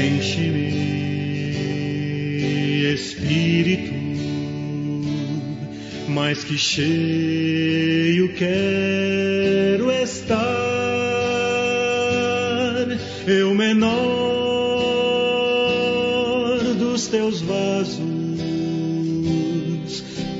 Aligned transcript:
Enche-me, 0.00 0.70
Espírito, 2.94 3.92
mais 6.08 6.42
que 6.42 6.56
cheio 6.56 8.32
quero 8.34 9.90
estar. 9.90 10.38
Eu 13.26 13.54
menor 13.54 13.90
dos 16.78 17.06
teus 17.08 17.42
vasos 17.42 18.00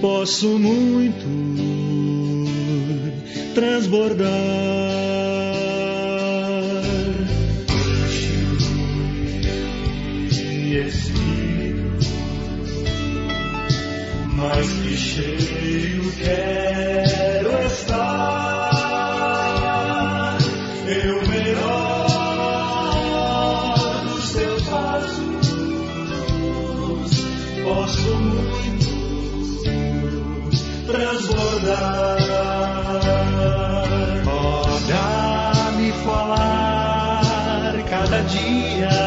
posso 0.01 0.59
muito 0.59 1.27
transbordar. 3.55 4.70
Dia 38.31 39.00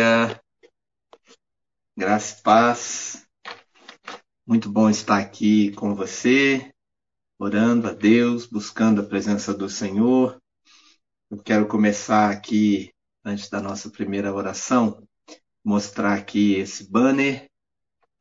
dia, 0.00 0.40
graça 1.94 2.38
e 2.38 2.42
paz. 2.42 3.26
Muito 4.46 4.70
bom 4.72 4.88
estar 4.88 5.18
aqui 5.18 5.72
com 5.72 5.94
você, 5.94 6.72
orando 7.38 7.86
a 7.86 7.92
Deus, 7.92 8.46
buscando 8.46 9.02
a 9.02 9.06
presença 9.06 9.52
do 9.52 9.68
Senhor. 9.68 10.40
Eu 11.30 11.36
quero 11.42 11.68
começar 11.68 12.30
aqui, 12.30 12.90
antes 13.22 13.50
da 13.50 13.60
nossa 13.60 13.90
primeira 13.90 14.34
oração, 14.34 15.06
mostrar 15.62 16.14
aqui 16.14 16.54
esse 16.54 16.90
banner, 16.90 17.50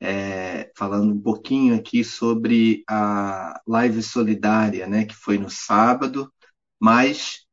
é, 0.02 0.70
falando 0.76 1.14
um 1.14 1.22
pouquinho 1.22 1.76
aqui 1.76 2.04
sobre 2.04 2.84
a 2.90 3.58
live 3.66 4.04
solidária, 4.04 4.86
né, 4.86 5.06
que 5.06 5.16
foi 5.16 5.38
no 5.38 5.50
sábado, 5.50 6.30
mas 6.78 7.46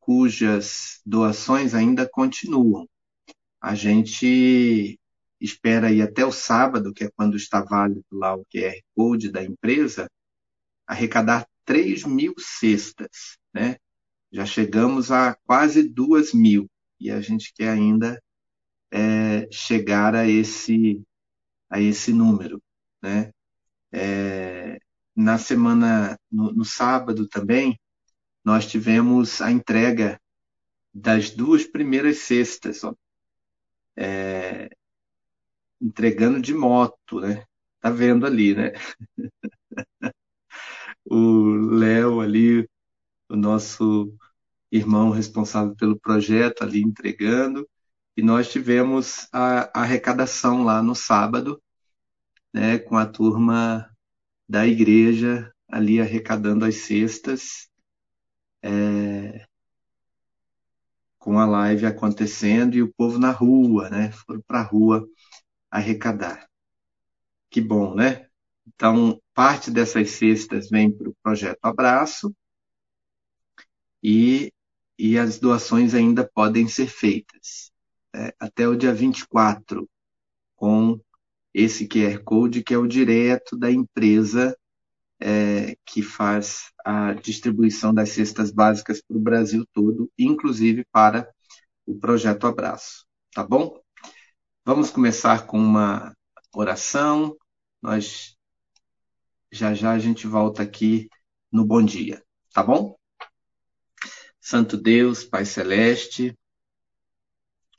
cujas 0.00 1.00
doações 1.06 1.74
ainda 1.74 2.08
continuam 2.10 2.88
a 3.62 3.76
gente 3.76 4.98
espera 5.40 5.86
aí 5.86 6.02
até 6.02 6.26
o 6.26 6.32
sábado, 6.32 6.92
que 6.92 7.04
é 7.04 7.10
quando 7.14 7.36
está 7.36 7.62
válido 7.62 8.04
lá 8.10 8.34
o 8.34 8.44
QR 8.46 8.74
Code 8.94 9.30
da 9.30 9.42
empresa, 9.44 10.10
arrecadar 10.84 11.46
3 11.64 12.04
mil 12.04 12.34
cestas, 12.38 13.38
né? 13.54 13.76
Já 14.32 14.44
chegamos 14.44 15.12
a 15.12 15.36
quase 15.46 15.88
2 15.88 16.34
mil 16.34 16.68
e 16.98 17.10
a 17.10 17.20
gente 17.20 17.52
quer 17.54 17.70
ainda 17.70 18.20
é, 18.90 19.48
chegar 19.52 20.16
a 20.16 20.28
esse, 20.28 21.00
a 21.70 21.80
esse 21.80 22.12
número, 22.12 22.60
né? 23.00 23.30
É, 23.92 24.78
na 25.14 25.38
semana, 25.38 26.18
no, 26.30 26.52
no 26.52 26.64
sábado 26.64 27.28
também, 27.28 27.78
nós 28.44 28.66
tivemos 28.66 29.40
a 29.40 29.52
entrega 29.52 30.20
das 30.92 31.30
duas 31.30 31.64
primeiras 31.64 32.18
cestas, 32.18 32.82
ó, 32.82 32.94
é, 33.96 34.70
entregando 35.80 36.40
de 36.40 36.54
moto, 36.54 37.20
né? 37.20 37.44
Tá 37.80 37.90
vendo 37.90 38.26
ali, 38.26 38.54
né? 38.54 38.72
o 41.04 41.54
Léo 41.70 42.20
ali, 42.20 42.68
o 43.28 43.36
nosso 43.36 44.14
irmão 44.70 45.10
responsável 45.10 45.76
pelo 45.76 45.98
projeto 45.98 46.62
ali 46.62 46.80
entregando, 46.82 47.68
e 48.16 48.22
nós 48.22 48.50
tivemos 48.50 49.28
a, 49.32 49.78
a 49.78 49.82
arrecadação 49.82 50.64
lá 50.64 50.82
no 50.82 50.94
sábado, 50.94 51.62
né, 52.52 52.78
com 52.78 52.96
a 52.96 53.06
turma 53.06 53.90
da 54.48 54.66
igreja 54.66 55.52
ali 55.68 56.00
arrecadando 56.00 56.64
as 56.64 56.76
cestas, 56.76 57.70
é, 58.62 59.46
com 61.22 61.38
a 61.38 61.46
live 61.46 61.86
acontecendo 61.86 62.74
e 62.74 62.82
o 62.82 62.92
povo 62.92 63.16
na 63.16 63.30
rua, 63.30 63.88
né? 63.88 64.10
Foram 64.10 64.42
para 64.44 64.58
a 64.58 64.64
rua 64.64 65.08
arrecadar. 65.70 66.48
Que 67.48 67.60
bom, 67.60 67.94
né? 67.94 68.26
Então, 68.66 69.22
parte 69.32 69.70
dessas 69.70 70.10
cestas 70.10 70.68
vem 70.68 70.90
para 70.90 71.08
o 71.08 71.16
projeto 71.22 71.60
Abraço 71.62 72.34
e, 74.02 74.52
e 74.98 75.16
as 75.16 75.38
doações 75.38 75.94
ainda 75.94 76.28
podem 76.34 76.66
ser 76.66 76.88
feitas 76.88 77.70
é, 78.12 78.34
até 78.40 78.66
o 78.66 78.74
dia 78.74 78.92
24, 78.92 79.88
com 80.56 81.00
esse 81.54 81.86
QR 81.86 82.18
Code, 82.24 82.64
que 82.64 82.74
é 82.74 82.78
o 82.78 82.88
direto 82.88 83.56
da 83.56 83.70
empresa 83.70 84.58
é, 85.22 85.76
que 85.86 86.02
faz 86.02 86.72
a 86.84 87.12
distribuição 87.12 87.94
das 87.94 88.10
cestas 88.10 88.50
básicas 88.50 89.00
para 89.00 89.16
o 89.16 89.20
Brasil 89.20 89.64
todo, 89.72 90.10
inclusive 90.18 90.84
para 90.90 91.32
o 91.86 91.96
projeto 91.96 92.46
Abraço. 92.46 93.06
Tá 93.32 93.44
bom? 93.46 93.80
Vamos 94.64 94.90
começar 94.90 95.46
com 95.46 95.58
uma 95.58 96.12
oração. 96.52 97.36
Nós 97.80 98.36
já 99.50 99.74
já 99.74 99.92
a 99.92 99.98
gente 99.98 100.26
volta 100.26 100.62
aqui 100.62 101.08
no 101.52 101.64
Bom 101.64 101.84
Dia, 101.84 102.22
tá 102.52 102.62
bom? 102.62 102.96
Santo 104.40 104.76
Deus, 104.76 105.22
Pai 105.22 105.44
Celeste, 105.44 106.36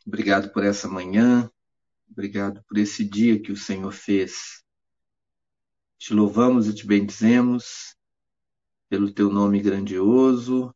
obrigado 0.05 0.53
por 0.53 0.63
essa 0.63 0.87
manhã, 0.87 1.49
obrigado 2.09 2.63
por 2.69 2.77
esse 2.77 3.03
dia 3.03 3.41
que 3.41 3.51
o 3.51 3.57
Senhor 3.57 3.91
fez. 3.91 4.62
Te 5.97 6.13
louvamos 6.13 6.67
e 6.67 6.73
te 6.73 6.85
bendizemos 6.85 7.95
pelo 8.89 9.11
teu 9.11 9.29
nome 9.29 9.61
grandioso, 9.61 10.73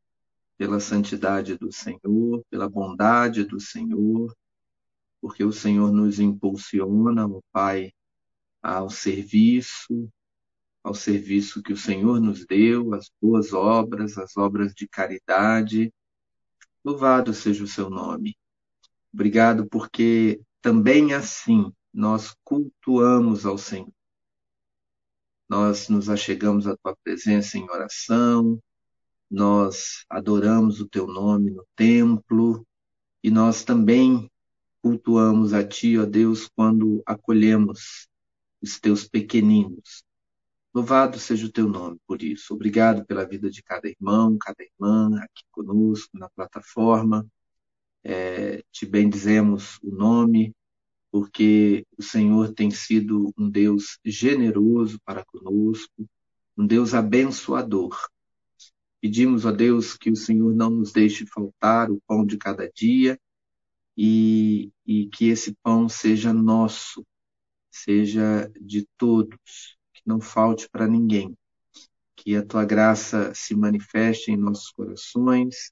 pela 0.58 0.80
santidade 0.80 1.58
do 1.58 1.72
Senhor, 1.72 2.44
pela 2.50 2.68
bondade 2.68 3.44
do 3.44 3.60
Senhor, 3.60 4.36
porque 5.22 5.44
o 5.44 5.52
Senhor 5.52 5.92
nos 5.92 6.20
impulsiona, 6.20 7.28
o 7.28 7.44
Pai, 7.52 7.92
ao 8.62 8.90
serviço, 8.90 10.10
ao 10.84 10.94
serviço 10.94 11.62
que 11.62 11.74
o 11.74 11.78
Senhor 11.78 12.20
nos 12.20 12.46
deu, 12.46 12.94
as 12.94 13.12
boas 13.22 13.54
obras, 13.54 14.18
as 14.18 14.36
obras 14.38 14.74
de 14.74 14.88
caridade. 14.88 15.94
Louvado 16.84 17.34
seja 17.34 17.64
o 17.64 17.68
seu 17.68 17.90
nome. 17.90 18.36
Obrigado 19.14 19.68
porque 19.68 20.42
também 20.62 21.14
assim 21.14 21.72
nós 21.94 22.36
cultuamos 22.44 23.46
ao 23.46 23.58
Senhor. 23.58 23.97
Nós 25.50 25.90
nos 25.90 26.10
achegamos 26.10 26.68
à 26.68 26.76
tua 26.78 26.96
presença 27.04 27.58
em 27.58 27.70
oração, 27.70 28.60
nós 29.30 30.06
adoramos 30.10 30.82
o 30.82 30.88
teu 30.88 31.08
nome 31.08 31.52
no 31.52 31.66
templo 31.76 32.66
e 33.24 33.30
nós 33.30 33.64
também 33.64 34.30
cultuamos 34.82 35.54
a 35.54 35.66
ti, 35.68 35.98
ó 35.98 36.06
Deus, 36.06 36.50
quando 36.56 37.02
acolhemos 37.06 38.08
os 38.62 38.80
teus 38.80 39.08
pequeninos, 39.08 40.04
Louvado 40.78 41.18
seja 41.18 41.48
o 41.48 41.52
teu 41.52 41.68
nome 41.68 42.00
por 42.06 42.22
isso. 42.22 42.54
Obrigado 42.54 43.04
pela 43.04 43.28
vida 43.28 43.50
de 43.50 43.64
cada 43.64 43.90
irmão, 43.90 44.38
cada 44.38 44.64
irmã 44.64 45.10
aqui 45.24 45.44
conosco 45.50 46.16
na 46.16 46.30
plataforma. 46.30 47.26
É, 48.04 48.64
te 48.72 48.86
bendizemos 48.86 49.80
o 49.82 49.90
nome, 49.90 50.54
porque 51.18 51.84
o 51.98 52.04
Senhor 52.04 52.54
tem 52.54 52.70
sido 52.70 53.34
um 53.36 53.50
Deus 53.50 53.98
generoso 54.06 55.00
para 55.04 55.26
conosco, 55.26 56.08
um 56.56 56.68
Deus 56.68 56.94
abençoador. 56.94 57.98
Pedimos 59.02 59.44
a 59.44 59.52
Deus 59.52 59.98
que 59.98 60.12
o 60.12 60.16
Senhor 60.16 60.54
não 60.54 60.70
nos 60.70 60.92
deixe 60.92 61.26
faltar 61.26 61.90
o 61.90 62.00
pão 62.06 62.24
de 62.24 62.38
cada 62.38 62.70
dia 62.70 63.20
e, 63.98 64.72
e 64.86 65.08
que 65.08 65.30
esse 65.30 65.56
pão 65.64 65.90
seja 65.90 66.32
nosso, 66.32 67.04
seja 67.72 68.48
de 68.62 68.88
todos, 68.96 69.76
não 70.06 70.22
falte 70.22 70.70
para 70.70 70.88
ninguém. 70.88 71.36
Que 72.16 72.36
a 72.36 72.46
tua 72.46 72.64
graça 72.64 73.34
se 73.34 73.56
manifeste 73.56 74.30
em 74.30 74.38
nossos 74.38 74.70
corações, 74.70 75.72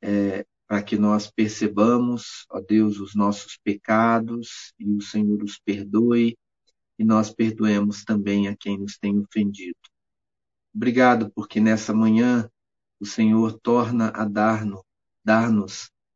é, 0.00 0.46
para 0.72 0.82
que 0.82 0.96
nós 0.96 1.30
percebamos, 1.30 2.46
ó 2.48 2.58
Deus, 2.58 2.98
os 2.98 3.14
nossos 3.14 3.58
pecados 3.62 4.72
e 4.78 4.88
o 4.88 5.02
Senhor 5.02 5.42
os 5.42 5.58
perdoe 5.58 6.34
e 6.98 7.04
nós 7.04 7.30
perdoemos 7.30 8.04
também 8.04 8.48
a 8.48 8.56
quem 8.56 8.78
nos 8.78 8.96
tem 8.96 9.18
ofendido. 9.18 9.76
Obrigado, 10.74 11.30
porque 11.34 11.60
nessa 11.60 11.92
manhã 11.92 12.48
o 12.98 13.04
Senhor 13.04 13.60
torna 13.60 14.08
a 14.14 14.24
dar-nos 14.24 14.80
dar 15.22 15.52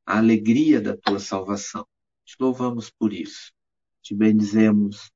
a 0.07 0.17
alegria 0.17 0.81
da 0.81 0.97
tua 0.97 1.19
salvação. 1.19 1.87
Te 2.25 2.35
louvamos 2.41 2.89
por 2.89 3.13
isso. 3.13 3.53
Te 4.01 4.15
bendizemos 4.15 5.11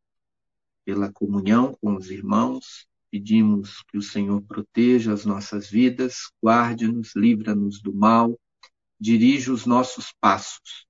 pela 0.84 1.10
comunhão 1.10 1.74
com 1.80 1.96
os 1.96 2.10
irmãos. 2.10 2.86
Pedimos 3.10 3.82
que 3.84 3.96
o 3.96 4.02
Senhor 4.02 4.42
proteja 4.42 5.14
as 5.14 5.24
nossas 5.24 5.70
vidas, 5.70 6.30
guarde-nos, 6.44 7.16
livra-nos 7.16 7.80
do 7.80 7.94
mal, 7.94 8.38
dirija 9.00 9.52
os 9.52 9.66
nossos 9.66 10.12
passos 10.20 10.86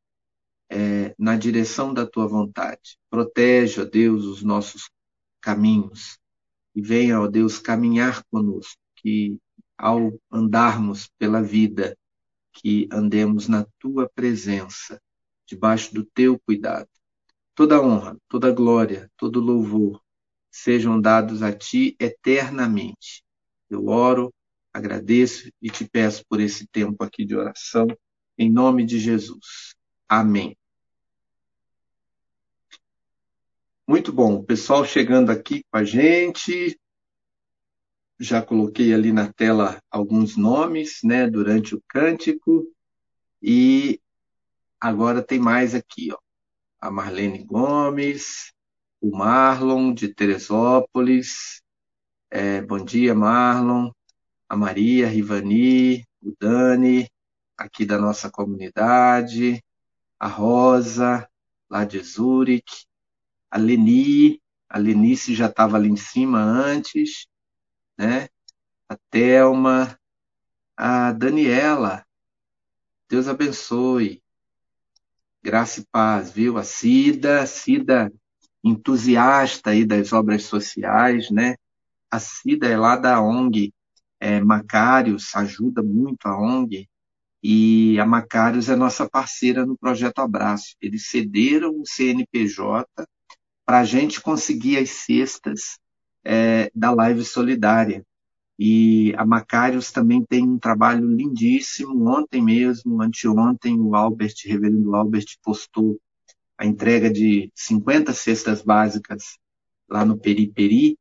é, 0.68 1.14
na 1.18 1.36
direção 1.36 1.94
da 1.94 2.06
tua 2.06 2.26
vontade. 2.26 2.98
Protege, 3.08 3.80
ó 3.80 3.84
Deus, 3.84 4.24
os 4.24 4.42
nossos 4.42 4.90
caminhos 5.40 6.18
e 6.74 6.82
venha, 6.82 7.20
ó 7.20 7.26
Deus, 7.26 7.58
caminhar 7.58 8.22
conosco, 8.30 8.78
que 8.96 9.38
ao 9.76 10.12
andarmos 10.30 11.08
pela 11.18 11.42
vida, 11.42 11.96
que 12.52 12.88
andemos 12.92 13.48
na 13.48 13.66
tua 13.78 14.08
presença, 14.08 15.00
debaixo 15.46 15.94
do 15.94 16.04
teu 16.04 16.38
cuidado. 16.38 16.88
Toda 17.54 17.80
honra, 17.80 18.16
toda 18.28 18.52
glória, 18.52 19.10
todo 19.16 19.40
louvor 19.40 20.00
sejam 20.50 21.00
dados 21.00 21.42
a 21.42 21.52
ti 21.52 21.96
eternamente. 21.98 23.22
Eu 23.68 23.86
oro, 23.86 24.32
agradeço 24.72 25.50
e 25.60 25.70
te 25.70 25.88
peço 25.88 26.24
por 26.28 26.40
esse 26.40 26.66
tempo 26.66 27.02
aqui 27.02 27.24
de 27.24 27.36
oração, 27.36 27.86
em 28.38 28.50
nome 28.50 28.84
de 28.84 28.98
Jesus. 28.98 29.74
Amém. 30.08 30.56
Muito 33.86 34.12
bom, 34.12 34.34
o 34.34 34.44
pessoal 34.44 34.84
chegando 34.84 35.30
aqui 35.30 35.64
com 35.70 35.78
a 35.78 35.84
gente. 35.84 36.78
Já 38.18 38.42
coloquei 38.42 38.92
ali 38.94 39.12
na 39.12 39.32
tela 39.32 39.82
alguns 39.90 40.36
nomes, 40.36 41.00
né, 41.02 41.28
durante 41.28 41.74
o 41.74 41.82
cântico. 41.88 42.72
E 43.42 44.00
agora 44.78 45.22
tem 45.22 45.38
mais 45.38 45.74
aqui, 45.74 46.12
ó 46.12 46.18
a 46.80 46.90
Marlene 46.90 47.44
Gomes, 47.44 48.52
o 49.00 49.16
Marlon 49.16 49.92
de 49.92 50.14
Teresópolis. 50.14 51.62
É, 52.30 52.62
bom 52.62 52.82
dia, 52.82 53.14
Marlon. 53.14 53.90
A 54.50 54.56
Maria, 54.56 55.06
a 55.06 55.08
Rivani, 55.08 56.04
o 56.20 56.34
Dani, 56.36 57.08
aqui 57.56 57.86
da 57.86 57.96
nossa 57.96 58.28
comunidade. 58.28 59.62
A 60.18 60.26
Rosa, 60.26 61.30
lá 61.70 61.84
de 61.84 62.00
Zurich. 62.02 62.84
A 63.48 63.56
Leni, 63.56 64.42
a 64.68 64.76
Lenice 64.76 65.36
já 65.36 65.46
estava 65.46 65.76
ali 65.76 65.88
em 65.88 65.96
cima 65.96 66.40
antes, 66.40 67.28
né? 67.96 68.26
A 68.88 68.96
Thelma, 69.08 69.96
a 70.76 71.12
Daniela. 71.12 72.04
Deus 73.08 73.28
abençoe. 73.28 74.20
Graça 75.40 75.80
e 75.80 75.86
paz, 75.92 76.32
viu? 76.32 76.58
A 76.58 76.64
Cida, 76.64 77.46
Cida 77.46 78.12
entusiasta 78.64 79.70
aí 79.70 79.84
das 79.84 80.12
obras 80.12 80.42
sociais, 80.42 81.30
né? 81.30 81.54
A 82.10 82.18
Cida 82.18 82.66
é 82.66 82.76
lá 82.76 82.96
da 82.96 83.22
ONG 83.22 83.72
é, 84.20 84.40
Macários, 84.40 85.34
ajuda 85.34 85.82
muito 85.82 86.26
a 86.26 86.38
ONG, 86.38 86.88
e 87.42 87.98
a 87.98 88.04
Macários 88.04 88.68
é 88.68 88.76
nossa 88.76 89.08
parceira 89.08 89.64
no 89.64 89.76
Projeto 89.76 90.18
Abraço. 90.18 90.76
Eles 90.80 91.06
cederam 91.06 91.80
o 91.80 91.86
CNPJ 91.86 92.86
para 93.64 93.80
a 93.80 93.84
gente 93.84 94.20
conseguir 94.20 94.76
as 94.76 94.90
cestas 94.90 95.78
é, 96.22 96.70
da 96.74 96.90
Live 96.90 97.24
Solidária. 97.24 98.04
E 98.58 99.14
a 99.16 99.24
Macários 99.24 99.90
também 99.90 100.22
tem 100.22 100.42
um 100.42 100.58
trabalho 100.58 101.08
lindíssimo. 101.08 102.06
Ontem 102.10 102.42
mesmo, 102.42 103.00
anteontem, 103.00 103.80
o 103.80 103.94
Albert, 103.94 104.34
reverendo 104.44 104.94
Albert, 104.94 105.38
postou 105.42 105.98
a 106.58 106.66
entrega 106.66 107.10
de 107.10 107.50
50 107.54 108.12
cestas 108.12 108.60
básicas 108.60 109.38
lá 109.88 110.04
no 110.04 110.18
Periperi. 110.18 110.98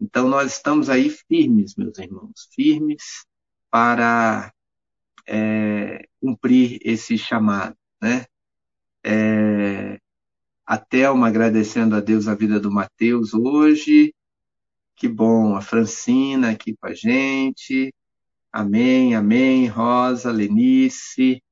Então, 0.00 0.28
nós 0.28 0.52
estamos 0.52 0.88
aí 0.88 1.10
firmes, 1.10 1.74
meus 1.76 1.98
irmãos, 1.98 2.48
firmes 2.54 3.24
para 3.70 4.52
é, 5.26 6.06
cumprir 6.20 6.78
esse 6.82 7.18
chamado, 7.18 7.76
né? 8.00 8.26
É, 9.04 10.00
a 10.66 10.76
Thelma 10.76 11.28
agradecendo 11.28 11.96
a 11.96 12.00
Deus 12.00 12.28
a 12.28 12.34
vida 12.34 12.60
do 12.60 12.70
Mateus 12.70 13.32
hoje, 13.34 14.14
que 14.94 15.08
bom, 15.08 15.56
a 15.56 15.62
Francina 15.62 16.50
aqui 16.50 16.76
com 16.76 16.88
a 16.88 16.94
gente. 16.94 17.94
Amém, 18.52 19.14
amém. 19.14 19.66
Rosa, 19.66 20.32
Lenice. 20.32 21.42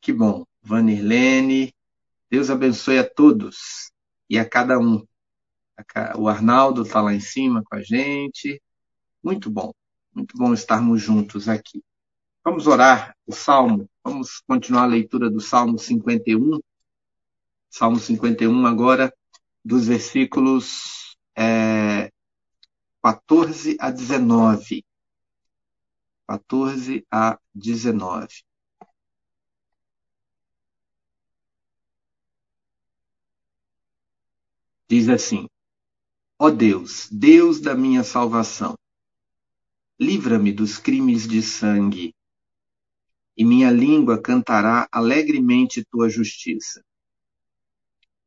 Que 0.00 0.12
bom. 0.12 0.44
Vanirlene. 0.62 1.72
Deus 2.30 2.50
abençoe 2.50 2.98
a 2.98 3.08
todos 3.08 3.90
e 4.28 4.38
a 4.38 4.48
cada 4.48 4.78
um. 4.78 5.02
O 6.16 6.28
Arnaldo 6.28 6.82
está 6.82 7.00
lá 7.00 7.14
em 7.14 7.20
cima 7.20 7.62
com 7.64 7.76
a 7.76 7.82
gente. 7.82 8.60
Muito 9.22 9.50
bom. 9.50 9.72
Muito 10.12 10.36
bom 10.36 10.52
estarmos 10.52 11.00
juntos 11.00 11.48
aqui. 11.48 11.82
Vamos 12.44 12.66
orar 12.66 13.16
o 13.26 13.32
Salmo. 13.32 13.88
Vamos 14.02 14.40
continuar 14.40 14.84
a 14.84 14.86
leitura 14.86 15.30
do 15.30 15.40
Salmo 15.40 15.78
51. 15.78 16.60
Salmo 17.70 17.98
51 17.98 18.66
agora, 18.66 19.12
dos 19.64 19.86
versículos 19.86 21.16
é, 21.36 22.10
14 23.02 23.76
a 23.78 23.90
19. 23.90 24.84
14 26.26 27.06
a 27.10 27.38
19. 27.54 28.28
Diz 34.88 35.08
assim: 35.08 35.46
Ó 36.40 36.50
Deus, 36.50 37.08
Deus 37.10 37.60
da 37.60 37.74
minha 37.74 38.04
salvação, 38.04 38.78
livra-me 39.98 40.52
dos 40.52 40.78
crimes 40.78 41.26
de 41.26 41.42
sangue, 41.42 42.14
e 43.36 43.44
minha 43.44 43.72
língua 43.72 44.22
cantará 44.22 44.88
alegremente 44.92 45.84
tua 45.84 46.08
justiça. 46.08 46.84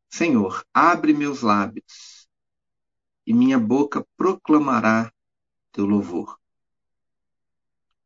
Senhor, 0.09 0.65
abre 0.73 1.13
meus 1.13 1.41
lábios, 1.41 2.27
e 3.25 3.33
minha 3.33 3.57
boca 3.57 4.05
proclamará 4.17 5.09
teu 5.71 5.85
louvor. 5.85 6.37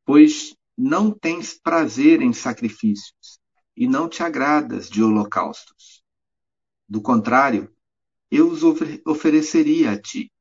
Pois 0.05 0.55
não 0.77 1.09
tens 1.09 1.59
prazer 1.59 2.21
em 2.21 2.31
sacrifícios, 2.31 3.39
e 3.75 3.87
não 3.87 4.07
te 4.07 4.21
agradas 4.21 4.87
de 4.87 5.01
holocaustos. 5.01 6.03
Do 6.87 7.01
contrário, 7.01 7.74
eu 8.31 8.49
os 8.49 8.61
ofereceria 9.05 9.91
a 9.91 10.01
ti. 10.01 10.31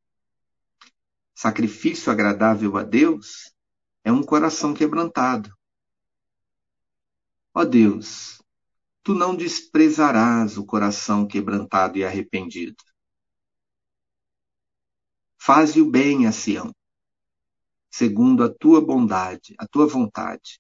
Sacrifício 1.35 2.11
agradável 2.13 2.77
a 2.77 2.83
Deus 2.83 3.53
é 4.05 4.13
um 4.13 4.23
coração 4.23 4.73
quebrantado, 4.75 5.53
Ó 7.57 7.65
Deus, 7.65 8.43
tu 9.05 9.15
não 9.15 9.37
desprezarás 9.37 10.59
o 10.59 10.67
coração 10.67 11.25
quebrantado 11.25 11.97
e 11.97 12.05
arrependido. 12.05 12.83
Faze 15.39 15.81
o 15.81 15.89
bem 15.89 16.27
a 16.27 16.33
Sião, 16.33 16.75
segundo 17.89 18.43
a 18.43 18.53
tua 18.53 18.85
bondade, 18.85 19.55
a 19.57 19.69
tua 19.69 19.87
vontade. 19.87 20.59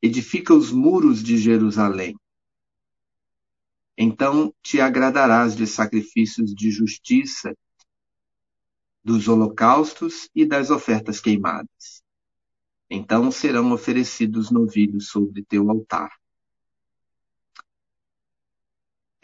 Edifica 0.00 0.54
os 0.54 0.70
muros 0.70 1.24
de 1.24 1.36
Jerusalém. 1.36 2.16
Então 3.96 4.54
te 4.62 4.80
agradarás 4.80 5.54
de 5.54 5.66
sacrifícios 5.66 6.54
de 6.54 6.70
justiça, 6.70 7.54
dos 9.04 9.28
holocaustos 9.28 10.28
e 10.34 10.46
das 10.46 10.70
ofertas 10.70 11.20
queimadas. 11.20 12.02
Então 12.88 13.30
serão 13.30 13.72
oferecidos 13.72 14.50
novilhos 14.50 15.08
sobre 15.08 15.44
teu 15.44 15.70
altar. 15.70 16.12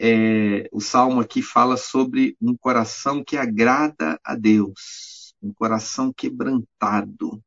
É, 0.01 0.69
o 0.71 0.79
salmo 0.79 1.19
aqui 1.19 1.41
fala 1.41 1.75
sobre 1.75 2.35
um 2.41 2.55
coração 2.55 3.23
que 3.23 3.35
agrada 3.35 4.19
a 4.23 4.35
Deus, 4.35 5.35
um 5.41 5.53
coração 5.53 6.13
quebrantado. 6.13 7.43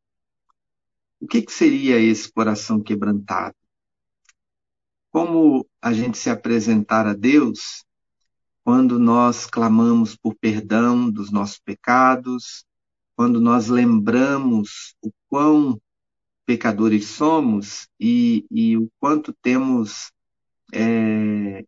O 1.18 1.26
que, 1.26 1.40
que 1.40 1.52
seria 1.52 1.98
esse 1.98 2.30
coração 2.30 2.82
quebrantado? 2.82 3.56
Como 5.12 5.68
a 5.80 5.92
gente 5.92 6.16
se 6.16 6.30
apresentar 6.30 7.06
a 7.06 7.12
Deus 7.12 7.84
quando 8.64 8.98
nós 8.98 9.46
clamamos 9.46 10.16
por 10.16 10.34
perdão 10.34 11.10
dos 11.10 11.30
nossos 11.30 11.58
pecados, 11.58 12.64
quando 13.14 13.38
nós 13.38 13.68
lembramos 13.68 14.96
o 15.02 15.12
quão 15.28 15.78
pecadores 16.46 17.06
somos 17.06 17.86
e, 18.00 18.46
e 18.50 18.76
o 18.76 18.90
quanto 18.98 19.34
temos 19.42 20.10
é, 20.72 21.62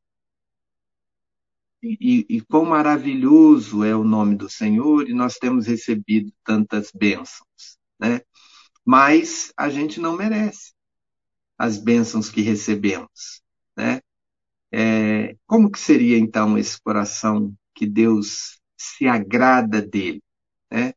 e, 1.83 2.25
e 2.29 2.41
quão 2.41 2.65
maravilhoso 2.65 3.85
é 3.85 3.95
o 3.95 4.05
nome 4.05 4.37
do 4.37 4.49
Senhor 4.49 5.07
e 5.09 5.13
nós 5.13 5.37
temos 5.37 5.67
recebido 5.67 6.33
tantas 6.43 6.91
bênçãos, 6.95 7.79
né? 8.01 8.23
Mas 8.85 9.53
a 9.55 9.69
gente 9.69 10.01
não 10.01 10.17
merece 10.17 10.74
as 11.59 11.79
bênçãos 11.79 12.31
que 12.31 12.41
recebemos, 12.43 13.43
né? 13.77 14.01
É, 14.73 15.37
como 15.47 15.71
que 15.71 15.79
seria 15.79 16.19
então 16.19 16.59
esse 16.59 16.81
coração 16.81 17.55
que 17.75 17.87
Deus 17.87 18.61
se 18.77 19.07
agrada 19.07 19.81
dele, 19.81 20.23
né? 20.71 20.93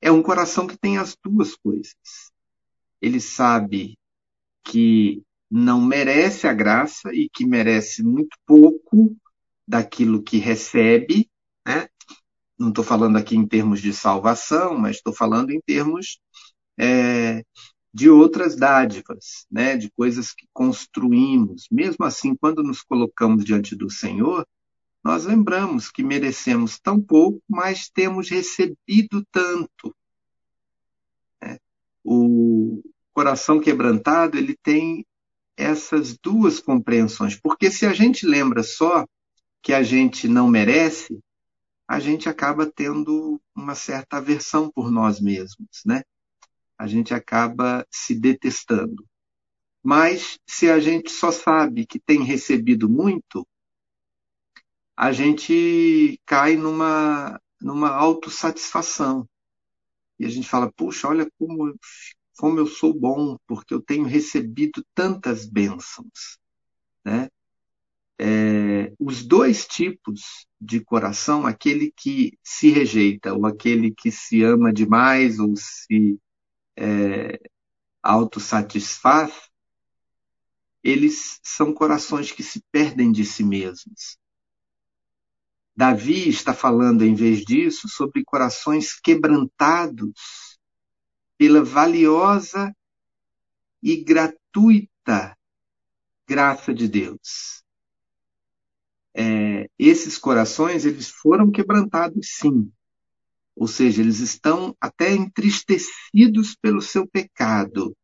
É 0.00 0.10
um 0.10 0.22
coração 0.22 0.66
que 0.66 0.76
tem 0.76 0.98
as 0.98 1.16
duas 1.24 1.56
coisas 1.56 2.32
ele 3.02 3.20
sabe 3.20 3.98
que 4.64 5.24
não 5.50 5.80
merece 5.80 6.46
a 6.46 6.54
graça 6.54 7.12
e 7.12 7.28
que 7.28 7.44
merece 7.44 8.02
muito 8.02 8.38
pouco 8.46 9.14
daquilo 9.66 10.22
que 10.22 10.38
recebe, 10.38 11.28
né? 11.66 11.88
Não 12.56 12.68
estou 12.68 12.84
falando 12.84 13.16
aqui 13.18 13.36
em 13.36 13.46
termos 13.46 13.82
de 13.82 13.92
salvação, 13.92 14.78
mas 14.78 14.96
estou 14.96 15.12
falando 15.12 15.50
em 15.50 15.60
termos 15.60 16.20
é, 16.78 17.42
de 17.92 18.08
outras 18.08 18.56
dádivas, 18.56 19.46
né? 19.50 19.76
De 19.76 19.90
coisas 19.90 20.32
que 20.32 20.46
construímos. 20.52 21.66
Mesmo 21.70 22.04
assim, 22.04 22.34
quando 22.34 22.62
nos 22.62 22.82
colocamos 22.82 23.44
diante 23.44 23.76
do 23.76 23.90
Senhor, 23.90 24.46
nós 25.04 25.24
lembramos 25.24 25.90
que 25.90 26.02
merecemos 26.02 26.78
tão 26.78 27.00
pouco, 27.00 27.42
mas 27.48 27.88
temos 27.88 28.30
recebido 28.30 29.26
tanto. 29.30 29.94
Né? 31.40 31.58
O, 32.04 32.82
coração 33.12 33.60
quebrantado, 33.60 34.38
ele 34.38 34.56
tem 34.56 35.06
essas 35.56 36.16
duas 36.16 36.58
compreensões. 36.58 37.38
Porque 37.38 37.70
se 37.70 37.86
a 37.86 37.92
gente 37.92 38.26
lembra 38.26 38.62
só 38.62 39.06
que 39.62 39.72
a 39.72 39.82
gente 39.82 40.26
não 40.26 40.48
merece, 40.48 41.18
a 41.86 42.00
gente 42.00 42.28
acaba 42.28 42.66
tendo 42.66 43.40
uma 43.54 43.74
certa 43.74 44.16
aversão 44.16 44.70
por 44.70 44.90
nós 44.90 45.20
mesmos, 45.20 45.82
né? 45.84 46.02
A 46.82 46.88
gente 46.88 47.14
acaba 47.14 47.86
se 47.88 48.12
detestando. 48.12 49.06
Mas 49.80 50.36
se 50.44 50.68
a 50.68 50.80
gente 50.80 51.12
só 51.12 51.30
sabe 51.30 51.86
que 51.86 52.00
tem 52.00 52.24
recebido 52.24 52.88
muito, 52.88 53.46
a 54.96 55.12
gente 55.12 56.20
cai 56.26 56.56
numa, 56.56 57.40
numa 57.60 57.88
autossatisfação. 57.88 59.28
E 60.18 60.26
a 60.26 60.28
gente 60.28 60.48
fala, 60.48 60.72
puxa, 60.72 61.06
olha 61.06 61.30
como 61.38 61.72
como 62.36 62.58
eu 62.58 62.66
sou 62.66 62.92
bom, 62.92 63.38
porque 63.46 63.72
eu 63.72 63.80
tenho 63.80 64.02
recebido 64.04 64.84
tantas 64.92 65.46
bênçãos. 65.46 66.40
Né? 67.04 67.28
É, 68.18 68.92
os 68.98 69.24
dois 69.24 69.68
tipos 69.68 70.48
de 70.60 70.80
coração, 70.80 71.46
aquele 71.46 71.92
que 71.96 72.36
se 72.42 72.70
rejeita, 72.70 73.32
ou 73.34 73.46
aquele 73.46 73.94
que 73.94 74.10
se 74.10 74.42
ama 74.42 74.72
demais, 74.72 75.38
ou 75.38 75.54
se 75.54 76.18
é, 76.76 77.40
autossatisfaz, 78.02 79.32
eles 80.82 81.40
são 81.42 81.72
corações 81.72 82.32
que 82.32 82.42
se 82.42 82.62
perdem 82.72 83.12
de 83.12 83.24
si 83.24 83.44
mesmos. 83.44 84.18
Davi 85.74 86.28
está 86.28 86.52
falando, 86.52 87.02
em 87.02 87.14
vez 87.14 87.44
disso, 87.44 87.88
sobre 87.88 88.24
corações 88.24 88.98
quebrantados 89.00 90.58
pela 91.38 91.64
valiosa 91.64 92.74
e 93.82 93.96
gratuita 94.04 95.36
graça 96.26 96.72
de 96.72 96.88
Deus. 96.88 97.62
É, 99.14 99.68
esses 99.78 100.16
corações 100.16 100.84
eles 100.84 101.08
foram 101.08 101.50
quebrantados, 101.50 102.28
sim. 102.38 102.72
Ou 103.54 103.68
seja, 103.68 104.02
eles 104.02 104.18
estão 104.20 104.76
até 104.80 105.12
entristecidos 105.12 106.54
pelo 106.54 106.80
seu 106.80 107.06
pecado. 107.06 107.96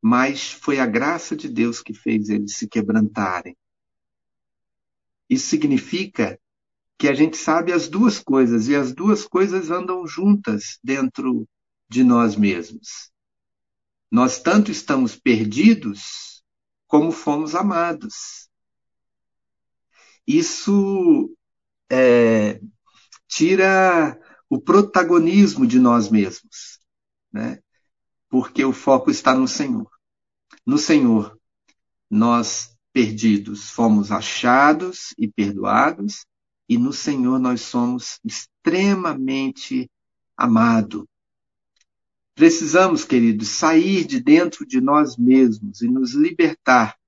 Mas 0.00 0.50
foi 0.50 0.80
a 0.80 0.86
graça 0.86 1.36
de 1.36 1.48
Deus 1.48 1.80
que 1.80 1.94
fez 1.94 2.28
eles 2.28 2.56
se 2.56 2.68
quebrantarem. 2.68 3.56
Isso 5.30 5.46
significa 5.46 6.38
que 6.98 7.08
a 7.08 7.14
gente 7.14 7.36
sabe 7.36 7.72
as 7.72 7.88
duas 7.88 8.18
coisas, 8.18 8.68
e 8.68 8.76
as 8.76 8.92
duas 8.92 9.26
coisas 9.26 9.70
andam 9.70 10.06
juntas 10.06 10.78
dentro 10.82 11.48
de 11.88 12.04
nós 12.04 12.36
mesmos. 12.36 13.10
Nós 14.10 14.40
tanto 14.40 14.70
estamos 14.70 15.16
perdidos 15.16 16.44
como 16.86 17.10
fomos 17.10 17.54
amados. 17.54 18.48
Isso 20.26 21.34
é, 21.90 22.60
tira 23.34 24.20
o 24.48 24.60
protagonismo 24.60 25.66
de 25.66 25.78
nós 25.78 26.10
mesmos, 26.10 26.78
né? 27.32 27.60
porque 28.28 28.62
o 28.62 28.74
foco 28.74 29.10
está 29.10 29.34
no 29.34 29.48
Senhor. 29.48 29.90
No 30.66 30.76
Senhor, 30.76 31.38
nós 32.10 32.76
perdidos 32.92 33.70
fomos 33.70 34.12
achados 34.12 35.14
e 35.16 35.26
perdoados, 35.26 36.26
e 36.68 36.76
no 36.76 36.92
Senhor 36.92 37.38
nós 37.38 37.62
somos 37.62 38.20
extremamente 38.22 39.90
amados. 40.36 41.06
Precisamos, 42.34 43.02
queridos, 43.02 43.48
sair 43.48 44.04
de 44.04 44.20
dentro 44.20 44.66
de 44.66 44.78
nós 44.78 45.16
mesmos 45.16 45.80
e 45.80 45.88
nos 45.88 46.12
libertar 46.12 46.98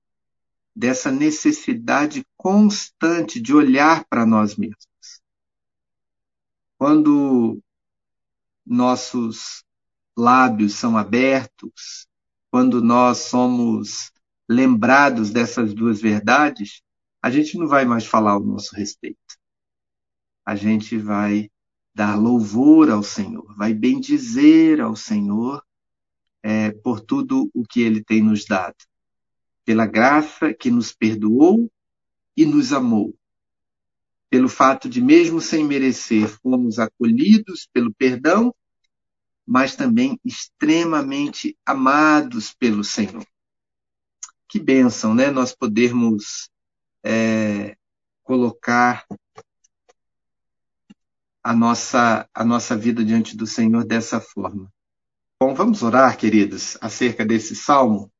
dessa 0.75 1.11
necessidade 1.11 2.25
constante 2.35 3.39
de 3.39 3.53
olhar 3.53 4.03
para 4.05 4.25
nós 4.25 4.55
mesmos. 4.55 4.94
Quando 6.77 7.61
nossos 8.65 9.63
lábios 10.17 10.73
são 10.73 10.97
abertos, 10.97 12.07
quando 12.49 12.81
nós 12.81 13.17
somos 13.19 14.11
lembrados 14.47 15.29
dessas 15.29 15.73
duas 15.73 16.01
verdades, 16.01 16.81
a 17.21 17.29
gente 17.29 17.57
não 17.57 17.67
vai 17.67 17.85
mais 17.85 18.05
falar 18.05 18.31
ao 18.31 18.43
nosso 18.43 18.75
respeito. 18.75 19.35
A 20.45 20.55
gente 20.55 20.97
vai 20.97 21.49
dar 21.93 22.15
louvor 22.15 22.89
ao 22.89 23.01
Senhor, 23.01 23.55
vai 23.55 23.73
bendizer 23.73 24.81
ao 24.81 24.95
Senhor 24.95 25.63
é, 26.43 26.71
por 26.71 26.99
tudo 26.99 27.49
o 27.53 27.63
que 27.63 27.81
Ele 27.81 28.03
tem 28.03 28.21
nos 28.21 28.45
dado, 28.45 28.75
pela 29.63 29.85
graça 29.85 30.53
que 30.53 30.69
nos 30.69 30.93
perdoou 30.93 31.71
e 32.37 32.45
nos 32.45 32.71
amou, 32.71 33.17
pelo 34.35 34.49
fato 34.49 34.89
de, 34.89 35.01
mesmo 35.01 35.39
sem 35.39 35.63
merecer, 35.63 36.27
fomos 36.27 36.77
acolhidos 36.77 37.69
pelo 37.71 37.93
perdão, 37.93 38.53
mas 39.47 39.77
também 39.77 40.19
extremamente 40.25 41.57
amados 41.65 42.53
pelo 42.53 42.83
Senhor. 42.83 43.25
Que 44.45 44.59
bênção, 44.59 45.15
né? 45.15 45.31
Nós 45.31 45.55
podermos 45.55 46.49
é, 47.01 47.77
colocar 48.23 49.05
a 51.41 51.55
nossa, 51.55 52.27
a 52.33 52.43
nossa 52.43 52.75
vida 52.75 53.05
diante 53.05 53.37
do 53.37 53.47
Senhor 53.47 53.85
dessa 53.85 54.19
forma. 54.19 54.69
Bom, 55.39 55.55
vamos 55.55 55.81
orar, 55.81 56.17
queridos, 56.17 56.77
acerca 56.81 57.25
desse 57.25 57.55
salmo, 57.55 58.11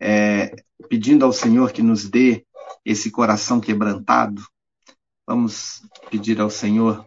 é, 0.00 0.64
pedindo 0.88 1.24
ao 1.24 1.32
Senhor 1.32 1.70
que 1.70 1.80
nos 1.80 2.10
dê 2.10 2.44
esse 2.84 3.08
coração 3.12 3.60
quebrantado. 3.60 4.42
Vamos 5.28 5.82
pedir 6.10 6.40
ao 6.40 6.48
Senhor. 6.48 7.04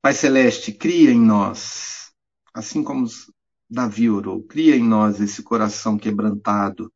Pai 0.00 0.14
Celeste, 0.14 0.70
cria 0.70 1.10
em 1.10 1.20
nós, 1.20 2.12
assim 2.54 2.84
como 2.84 3.04
Davi 3.68 4.08
orou, 4.08 4.40
cria 4.44 4.76
em 4.76 4.84
nós 4.84 5.20
esse 5.20 5.42
coração 5.42 5.98
quebrantado, 5.98 6.92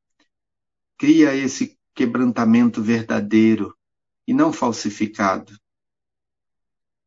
cria 0.97 1.35
esse 1.35 1.77
quebrantamento 1.97 2.81
verdadeiro 2.81 3.77
e 4.25 4.33
não 4.33 4.53
falsificado 4.53 5.53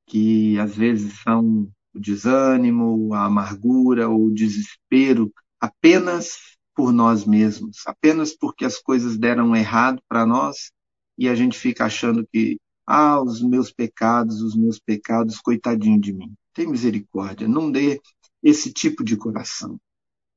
que 0.05 0.59
às 0.59 0.75
vezes 0.75 1.17
são 1.21 1.71
o 1.93 1.99
desânimo, 2.01 3.13
a 3.13 3.23
amargura 3.23 4.09
ou 4.09 4.25
o 4.25 4.33
desespero 4.33 5.31
apenas 5.61 6.57
por 6.75 6.91
nós 6.91 7.23
mesmos, 7.23 7.87
apenas 7.87 8.35
porque 8.35 8.65
as 8.65 8.79
coisas 8.79 9.17
deram 9.17 9.55
errado 9.55 10.03
para 10.09 10.25
nós 10.25 10.73
e 11.21 11.29
a 11.29 11.35
gente 11.35 11.55
fica 11.55 11.85
achando 11.85 12.27
que, 12.33 12.59
ah, 12.83 13.21
os 13.21 13.43
meus 13.43 13.71
pecados, 13.71 14.41
os 14.41 14.55
meus 14.55 14.79
pecados, 14.79 15.39
coitadinho 15.39 16.01
de 16.01 16.11
mim. 16.11 16.33
Tem 16.51 16.65
misericórdia, 16.65 17.47
não 17.47 17.71
dê 17.71 18.01
esse 18.41 18.73
tipo 18.73 19.03
de 19.03 19.15
coração, 19.15 19.79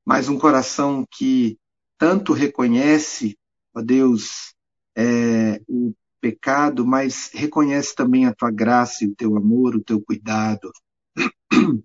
mas 0.05 0.29
um 0.29 0.39
coração 0.39 1.07
que 1.11 1.59
tanto 1.97 2.35
reconhece, 2.35 3.35
ó 3.75 3.81
Deus, 3.81 4.55
é, 4.95 5.59
o 5.67 5.95
pecado, 6.21 6.87
mas 6.87 7.31
reconhece 7.33 7.95
também 7.95 8.27
a 8.27 8.35
tua 8.35 8.51
graça 8.51 9.07
e 9.07 9.09
o 9.09 9.15
teu 9.15 9.39
amor, 9.39 9.75
o 9.75 9.83
teu 9.83 10.03
cuidado. 10.03 10.71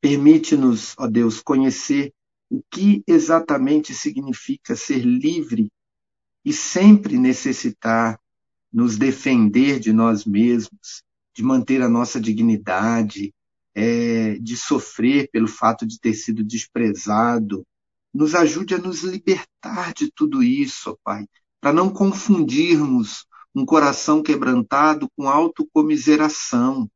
Permite-nos, 0.00 0.94
ó 0.96 1.06
Deus, 1.06 1.42
conhecer 1.42 2.14
o 2.48 2.62
que 2.70 3.04
exatamente 3.06 3.92
significa 3.92 4.74
ser 4.74 5.00
livre 5.00 5.70
e 6.42 6.54
sempre 6.54 7.18
necessitar 7.18 8.18
nos 8.72 8.96
defender 8.96 9.78
de 9.80 9.92
nós 9.92 10.24
mesmos, 10.24 11.02
de 11.34 11.42
manter 11.42 11.82
a 11.82 11.88
nossa 11.88 12.20
dignidade, 12.20 13.34
é, 13.74 14.34
de 14.38 14.56
sofrer 14.56 15.28
pelo 15.30 15.48
fato 15.48 15.86
de 15.86 15.98
ter 15.98 16.14
sido 16.14 16.44
desprezado. 16.44 17.66
Nos 18.12 18.34
ajude 18.34 18.74
a 18.74 18.78
nos 18.78 19.02
libertar 19.02 19.92
de 19.94 20.10
tudo 20.12 20.42
isso, 20.42 20.90
ó 20.90 20.96
Pai, 21.02 21.26
para 21.60 21.72
não 21.72 21.90
confundirmos 21.90 23.26
um 23.54 23.64
coração 23.64 24.22
quebrantado 24.22 25.08
com 25.16 25.28
autocomiseração. 25.28 26.90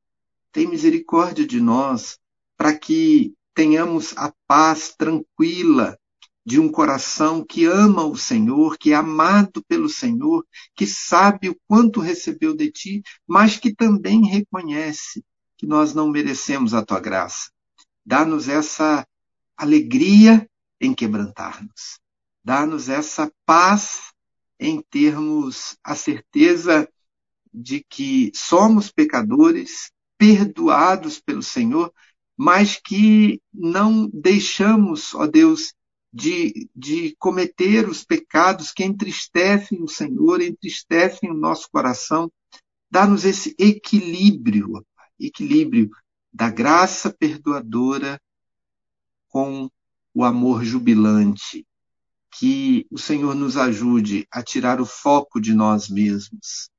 Tem 0.52 0.66
misericórdia 0.66 1.46
de 1.46 1.60
nós, 1.60 2.18
para 2.56 2.76
que 2.76 3.34
tenhamos 3.54 4.16
a 4.16 4.32
paz 4.46 4.94
tranquila 4.96 5.98
de 6.44 6.60
um 6.60 6.70
coração 6.70 7.44
que 7.44 7.64
ama 7.64 8.04
o 8.04 8.16
Senhor, 8.16 8.76
que 8.76 8.92
é 8.92 8.94
amado 8.94 9.64
pelo 9.66 9.88
Senhor, 9.88 10.46
que 10.74 10.86
sabe 10.86 11.48
o 11.48 11.56
quanto 11.66 12.00
recebeu 12.00 12.54
de 12.54 12.70
ti, 12.70 13.02
mas 13.26 13.56
que 13.56 13.74
também 13.74 14.26
reconhece 14.26 15.24
que 15.56 15.66
nós 15.66 15.94
não 15.94 16.08
merecemos 16.08 16.74
a 16.74 16.84
tua 16.84 17.00
graça. 17.00 17.50
Dá-nos 18.04 18.48
essa 18.48 19.06
alegria 19.56 20.48
em 20.80 20.92
quebrantar-nos. 20.92 21.98
Dá-nos 22.44 22.90
essa 22.90 23.32
paz 23.46 24.12
em 24.60 24.82
termos 24.82 25.78
a 25.82 25.94
certeza 25.94 26.86
de 27.52 27.82
que 27.88 28.30
somos 28.34 28.90
pecadores, 28.90 29.90
perdoados 30.18 31.20
pelo 31.20 31.42
Senhor, 31.42 31.92
mas 32.36 32.76
que 32.76 33.40
não 33.52 34.10
deixamos, 34.12 35.14
ó 35.14 35.26
Deus, 35.26 35.72
de, 36.14 36.70
de 36.76 37.16
cometer 37.18 37.88
os 37.88 38.04
pecados 38.04 38.70
que 38.70 38.84
entristecem 38.84 39.82
o 39.82 39.88
Senhor, 39.88 40.40
entristecem 40.40 41.28
o 41.28 41.34
nosso 41.34 41.68
coração. 41.68 42.30
Dá-nos 42.88 43.24
esse 43.24 43.52
equilíbrio, 43.58 44.86
equilíbrio 45.18 45.90
da 46.32 46.48
graça 46.48 47.12
perdoadora 47.12 48.20
com 49.28 49.68
o 50.14 50.22
amor 50.22 50.64
jubilante, 50.64 51.66
que 52.30 52.86
o 52.92 52.98
Senhor 52.98 53.34
nos 53.34 53.56
ajude 53.56 54.24
a 54.30 54.40
tirar 54.40 54.80
o 54.80 54.86
foco 54.86 55.40
de 55.40 55.52
nós 55.52 55.88
mesmos 55.88 56.70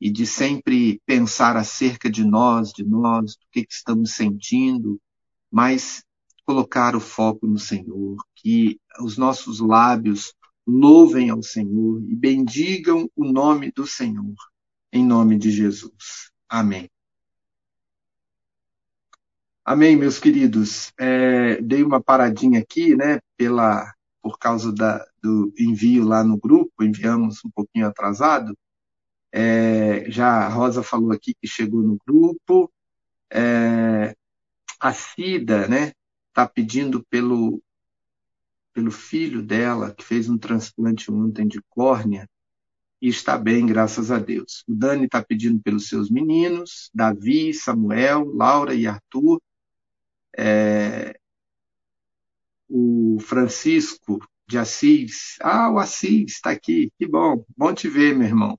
e 0.00 0.10
de 0.10 0.26
sempre 0.26 1.00
pensar 1.06 1.56
acerca 1.56 2.10
de 2.10 2.24
nós, 2.24 2.72
de 2.72 2.82
nós, 2.84 3.36
do 3.36 3.46
que, 3.52 3.64
que 3.64 3.72
estamos 3.72 4.14
sentindo, 4.14 5.00
mas 5.48 6.02
colocar 6.50 6.96
o 6.96 7.00
foco 7.00 7.46
no 7.46 7.60
Senhor, 7.60 8.16
que 8.34 8.80
os 9.00 9.16
nossos 9.16 9.60
lábios 9.60 10.34
louvem 10.66 11.30
ao 11.30 11.44
Senhor 11.44 12.02
e 12.02 12.16
bendigam 12.16 13.08
o 13.14 13.24
nome 13.24 13.70
do 13.70 13.86
Senhor, 13.86 14.34
em 14.92 15.06
nome 15.06 15.38
de 15.38 15.48
Jesus. 15.52 16.32
Amém. 16.48 16.90
Amém, 19.64 19.94
meus 19.94 20.18
queridos. 20.18 20.92
É, 20.98 21.62
dei 21.62 21.84
uma 21.84 22.02
paradinha 22.02 22.58
aqui, 22.58 22.96
né, 22.96 23.20
pela 23.36 23.94
por 24.20 24.36
causa 24.36 24.72
da, 24.72 25.06
do 25.22 25.54
envio 25.56 26.04
lá 26.04 26.24
no 26.24 26.36
grupo, 26.36 26.82
enviamos 26.82 27.44
um 27.44 27.50
pouquinho 27.50 27.86
atrasado. 27.86 28.58
É, 29.32 30.10
já 30.10 30.46
a 30.46 30.48
Rosa 30.48 30.82
falou 30.82 31.12
aqui 31.12 31.32
que 31.40 31.46
chegou 31.46 31.80
no 31.80 31.96
grupo. 32.04 32.70
É, 33.32 34.16
a 34.80 34.92
Cida, 34.92 35.68
né, 35.68 35.92
está 36.30 36.48
pedindo 36.48 37.04
pelo, 37.10 37.62
pelo 38.72 38.90
filho 38.90 39.42
dela, 39.42 39.94
que 39.94 40.04
fez 40.04 40.28
um 40.28 40.38
transplante 40.38 41.10
ontem 41.12 41.46
de 41.46 41.60
córnea, 41.68 42.28
e 43.02 43.08
está 43.08 43.38
bem, 43.38 43.64
graças 43.66 44.10
a 44.10 44.18
Deus. 44.18 44.62
O 44.68 44.74
Dani 44.74 45.06
está 45.06 45.22
pedindo 45.22 45.60
pelos 45.62 45.88
seus 45.88 46.10
meninos, 46.10 46.90
Davi, 46.92 47.54
Samuel, 47.54 48.24
Laura 48.34 48.74
e 48.74 48.86
Arthur. 48.86 49.40
É, 50.36 51.18
o 52.68 53.18
Francisco 53.20 54.20
de 54.46 54.58
Assis. 54.58 55.36
Ah, 55.40 55.70
o 55.70 55.78
Assis 55.78 56.32
está 56.32 56.50
aqui. 56.50 56.92
Que 56.98 57.06
bom. 57.06 57.44
Bom 57.56 57.72
te 57.72 57.88
ver, 57.88 58.14
meu 58.14 58.28
irmão. 58.28 58.58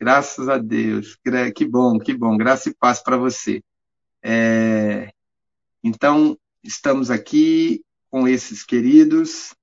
Graças 0.00 0.48
a 0.48 0.58
Deus. 0.58 1.18
Que 1.54 1.66
bom, 1.66 1.98
que 1.98 2.14
bom. 2.14 2.36
Graça 2.36 2.68
e 2.68 2.74
paz 2.74 3.02
para 3.02 3.16
você. 3.16 3.62
É... 4.22 5.12
Então, 5.82 6.38
estamos 6.62 7.10
aqui 7.10 7.84
com 8.10 8.26
esses 8.28 8.64
queridos 8.64 9.54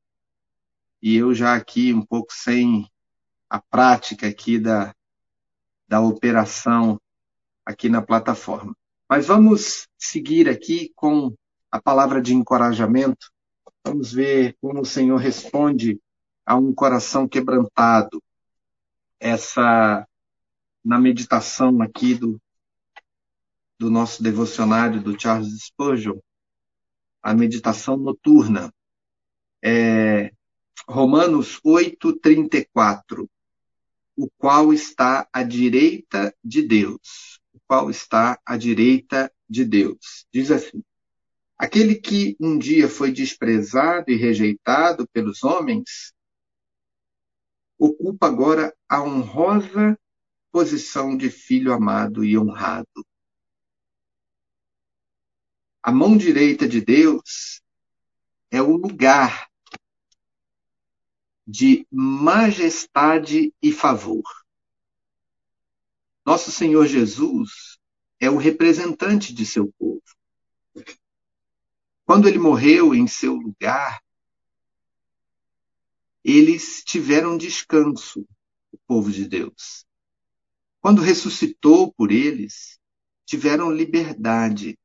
e 1.01 1.15
eu 1.15 1.33
já 1.33 1.55
aqui 1.55 1.93
um 1.93 2.05
pouco 2.05 2.33
sem 2.33 2.89
a 3.49 3.61
prática 3.61 4.27
aqui 4.27 4.59
da, 4.59 4.93
da 5.87 6.01
operação 6.01 6.99
aqui 7.65 7.89
na 7.89 8.01
plataforma. 8.01 8.75
Mas 9.07 9.27
vamos 9.27 9.87
seguir 9.97 10.49
aqui 10.49 10.91
com 10.95 11.33
a 11.71 11.81
palavra 11.81 12.21
de 12.21 12.33
encorajamento 12.33 13.31
Vamos 13.85 14.11
ver 14.11 14.55
como 14.61 14.81
o 14.81 14.85
Senhor 14.85 15.17
responde 15.17 15.99
a 16.45 16.55
um 16.55 16.73
coração 16.73 17.27
quebrantado. 17.27 18.21
Essa, 19.19 20.07
na 20.83 20.99
meditação 20.99 21.81
aqui 21.81 22.13
do, 22.13 22.39
do 23.77 23.89
nosso 23.89 24.21
devocionário 24.21 25.01
do 25.01 25.19
Charles 25.19 25.65
Spurgeon, 25.65 26.19
a 27.21 27.33
meditação 27.33 27.97
noturna. 27.97 28.73
É, 29.63 30.31
Romanos 30.87 31.59
8:34, 31.63 33.29
o 34.15 34.29
qual 34.37 34.73
está 34.73 35.27
à 35.31 35.43
direita 35.43 36.33
de 36.43 36.61
Deus, 36.61 37.39
o 37.53 37.59
qual 37.67 37.89
está 37.89 38.39
à 38.45 38.57
direita 38.57 39.31
de 39.49 39.65
Deus. 39.65 40.25
Diz 40.33 40.51
assim: 40.51 40.83
Aquele 41.57 41.95
que 41.95 42.37
um 42.39 42.57
dia 42.57 42.87
foi 42.87 43.11
desprezado 43.11 44.09
e 44.09 44.15
rejeitado 44.15 45.07
pelos 45.11 45.43
homens, 45.43 46.13
ocupa 47.77 48.27
agora 48.27 48.73
a 48.87 49.01
honrosa 49.01 49.97
posição 50.51 51.15
de 51.15 51.29
filho 51.29 51.73
amado 51.73 52.23
e 52.23 52.37
honrado. 52.37 53.05
A 55.81 55.91
mão 55.91 56.17
direita 56.17 56.67
de 56.67 56.81
Deus 56.81 57.61
é 58.51 58.61
o 58.61 58.75
lugar 58.75 59.49
de 61.47 61.87
majestade 61.91 63.53
e 63.61 63.71
favor. 63.71 64.23
Nosso 66.25 66.51
Senhor 66.51 66.85
Jesus 66.85 67.79
é 68.19 68.29
o 68.29 68.37
representante 68.37 69.33
de 69.33 69.45
seu 69.45 69.71
povo. 69.79 70.03
Quando 72.05 72.27
ele 72.27 72.39
morreu 72.39 72.95
em 72.95 73.07
seu 73.07 73.35
lugar, 73.35 74.01
eles 76.23 76.83
tiveram 76.83 77.37
descanso, 77.37 78.27
o 78.71 78.77
povo 78.87 79.11
de 79.11 79.27
Deus. 79.27 79.85
Quando 80.81 81.01
ressuscitou 81.01 81.93
por 81.93 82.11
eles, 82.11 82.79
tiveram 83.25 83.71
liberdade. 83.71 84.78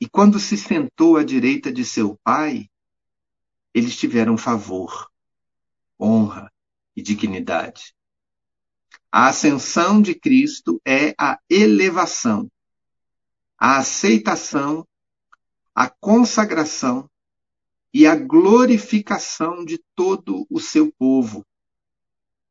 E 0.00 0.08
quando 0.08 0.38
se 0.38 0.56
sentou 0.56 1.16
à 1.16 1.24
direita 1.24 1.72
de 1.72 1.84
seu 1.84 2.16
Pai, 2.22 2.68
eles 3.72 3.96
tiveram 3.96 4.36
favor, 4.36 5.10
honra 6.00 6.52
e 6.94 7.02
dignidade. 7.02 7.94
A 9.10 9.28
ascensão 9.28 10.00
de 10.02 10.14
Cristo 10.14 10.80
é 10.84 11.14
a 11.18 11.38
elevação, 11.48 12.50
a 13.58 13.78
aceitação, 13.78 14.86
a 15.74 15.88
consagração 15.88 17.10
e 17.92 18.06
a 18.06 18.14
glorificação 18.14 19.64
de 19.64 19.82
todo 19.94 20.46
o 20.50 20.60
seu 20.60 20.92
povo, 20.92 21.46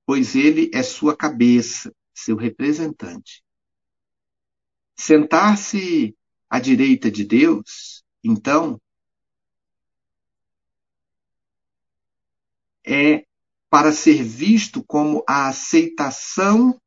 pois 0.05 0.35
ele 0.35 0.71
é 0.73 0.81
sua 0.81 1.15
cabeça, 1.15 1.93
seu 2.13 2.35
representante. 2.35 3.43
Sentar-se 4.95 6.15
à 6.49 6.59
direita 6.59 7.09
de 7.11 7.23
Deus, 7.23 8.03
então, 8.23 8.79
é 12.85 13.25
para 13.69 13.91
ser 13.91 14.23
visto 14.23 14.83
como 14.83 15.23
a 15.27 15.47
aceitação 15.47 16.79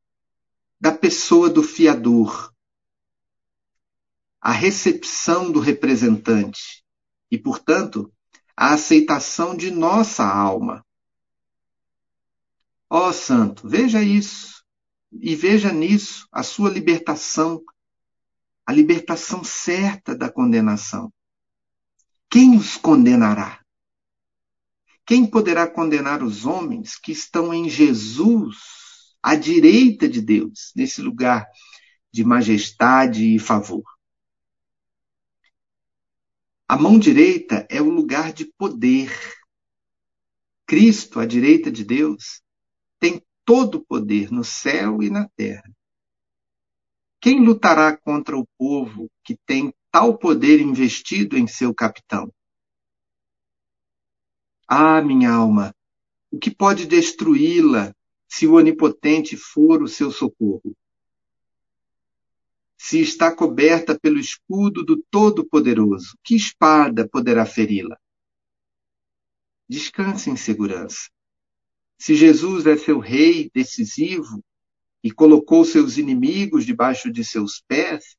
da 0.79 0.91
pessoa 0.91 1.49
do 1.49 1.61
fiador, 1.61 2.53
a 4.41 4.51
recepção 4.51 5.51
do 5.51 5.59
representante 5.59 6.83
e, 7.29 7.37
portanto, 7.37 8.11
a 8.55 8.73
aceitação 8.73 9.55
de 9.55 9.71
nossa 9.71 10.25
alma. 10.25 10.85
Ó 12.89 13.09
oh, 13.09 13.13
Santo, 13.13 13.67
veja 13.67 14.01
isso 14.01 14.63
e 15.11 15.35
veja 15.35 15.71
nisso 15.71 16.27
a 16.31 16.43
sua 16.43 16.69
libertação, 16.69 17.63
a 18.69 18.71
libertação 18.71 19.43
certa 19.43 20.15
da 20.15 20.31
condenação. 20.31 21.11
Quem 22.29 22.55
os 22.55 22.77
condenará? 22.77 23.65
Quem 25.07 25.25
poderá 25.25 25.67
condenar 25.67 26.21
os 26.21 26.45
homens 26.45 26.95
que 26.95 27.11
estão 27.11 27.51
em 27.51 27.67
Jesus, 27.67 28.57
à 29.23 29.33
direita 29.33 30.07
de 30.07 30.21
Deus, 30.21 30.71
nesse 30.75 31.01
lugar 31.01 31.47
de 32.11 32.23
majestade 32.23 33.33
e 33.33 33.39
favor? 33.39 33.83
A 36.67 36.77
mão 36.77 36.99
direita 36.99 37.65
é 37.71 37.81
o 37.81 37.89
lugar 37.89 38.31
de 38.31 38.45
poder. 38.45 39.11
Cristo, 40.67 41.19
à 41.19 41.25
direita 41.25 41.71
de 41.71 41.83
Deus, 41.83 42.43
tem 42.99 43.19
todo 43.43 43.79
o 43.79 43.83
poder 43.83 44.31
no 44.31 44.43
céu 44.43 45.01
e 45.01 45.09
na 45.09 45.27
terra. 45.29 45.75
Quem 47.21 47.43
lutará 47.43 47.97
contra 47.97 48.37
o 48.37 48.47
povo 48.57 49.11
que 49.23 49.35
tem 49.45 49.73
tal 49.91 50.17
poder 50.17 50.61
investido 50.61 51.37
em 51.37 51.47
seu 51.47 51.73
capitão? 51.73 52.33
Ah, 54.65 55.01
minha 55.01 55.31
alma, 55.31 55.75
o 56.31 56.39
que 56.39 56.49
pode 56.49 56.85
destruí-la 56.85 57.93
se 58.27 58.47
o 58.47 58.53
Onipotente 58.53 59.35
for 59.35 59.83
o 59.83 59.87
seu 59.87 60.11
socorro? 60.11 60.77
Se 62.77 63.01
está 63.01 63.35
coberta 63.35 63.99
pelo 63.99 64.17
escudo 64.17 64.85
do 64.85 65.03
Todo-Poderoso, 65.11 66.17
que 66.23 66.35
espada 66.35 67.05
poderá 67.09 67.45
feri-la? 67.45 67.99
Descanse 69.67 70.29
em 70.29 70.37
segurança. 70.37 71.09
Se 71.97 72.15
Jesus 72.15 72.65
é 72.65 72.77
seu 72.77 72.99
rei 72.99 73.51
decisivo 73.53 74.41
e 75.03 75.11
colocou 75.11 75.63
seus 75.63 75.97
inimigos 75.97 76.65
debaixo 76.65 77.11
de 77.11 77.23
seus 77.23 77.61
pés, 77.67 78.17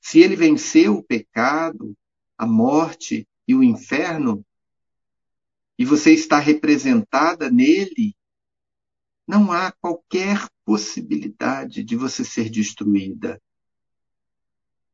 se 0.00 0.20
ele 0.20 0.36
venceu 0.36 0.96
o 0.96 1.02
pecado, 1.02 1.96
a 2.36 2.46
morte 2.46 3.26
e 3.46 3.54
o 3.54 3.62
inferno, 3.62 4.44
e 5.78 5.84
você 5.84 6.12
está 6.12 6.38
representada 6.38 7.50
nele, 7.50 8.14
não 9.26 9.50
há 9.50 9.72
qualquer 9.72 10.46
possibilidade 10.64 11.82
de 11.82 11.96
você 11.96 12.24
ser 12.24 12.50
destruída, 12.50 13.40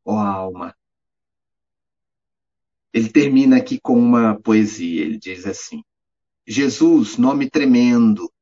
ó 0.05 0.19
alma. 0.19 0.77
Ele 2.93 3.11
termina 3.11 3.57
aqui 3.57 3.81
com 3.81 3.99
uma 3.99 4.41
poesia, 4.41 5.05
ele 5.05 5.19
diz 5.19 5.45
assim: 5.45 5.83
Jesus, 6.47 7.19
nome 7.19 7.51
tremendo, 7.51 8.33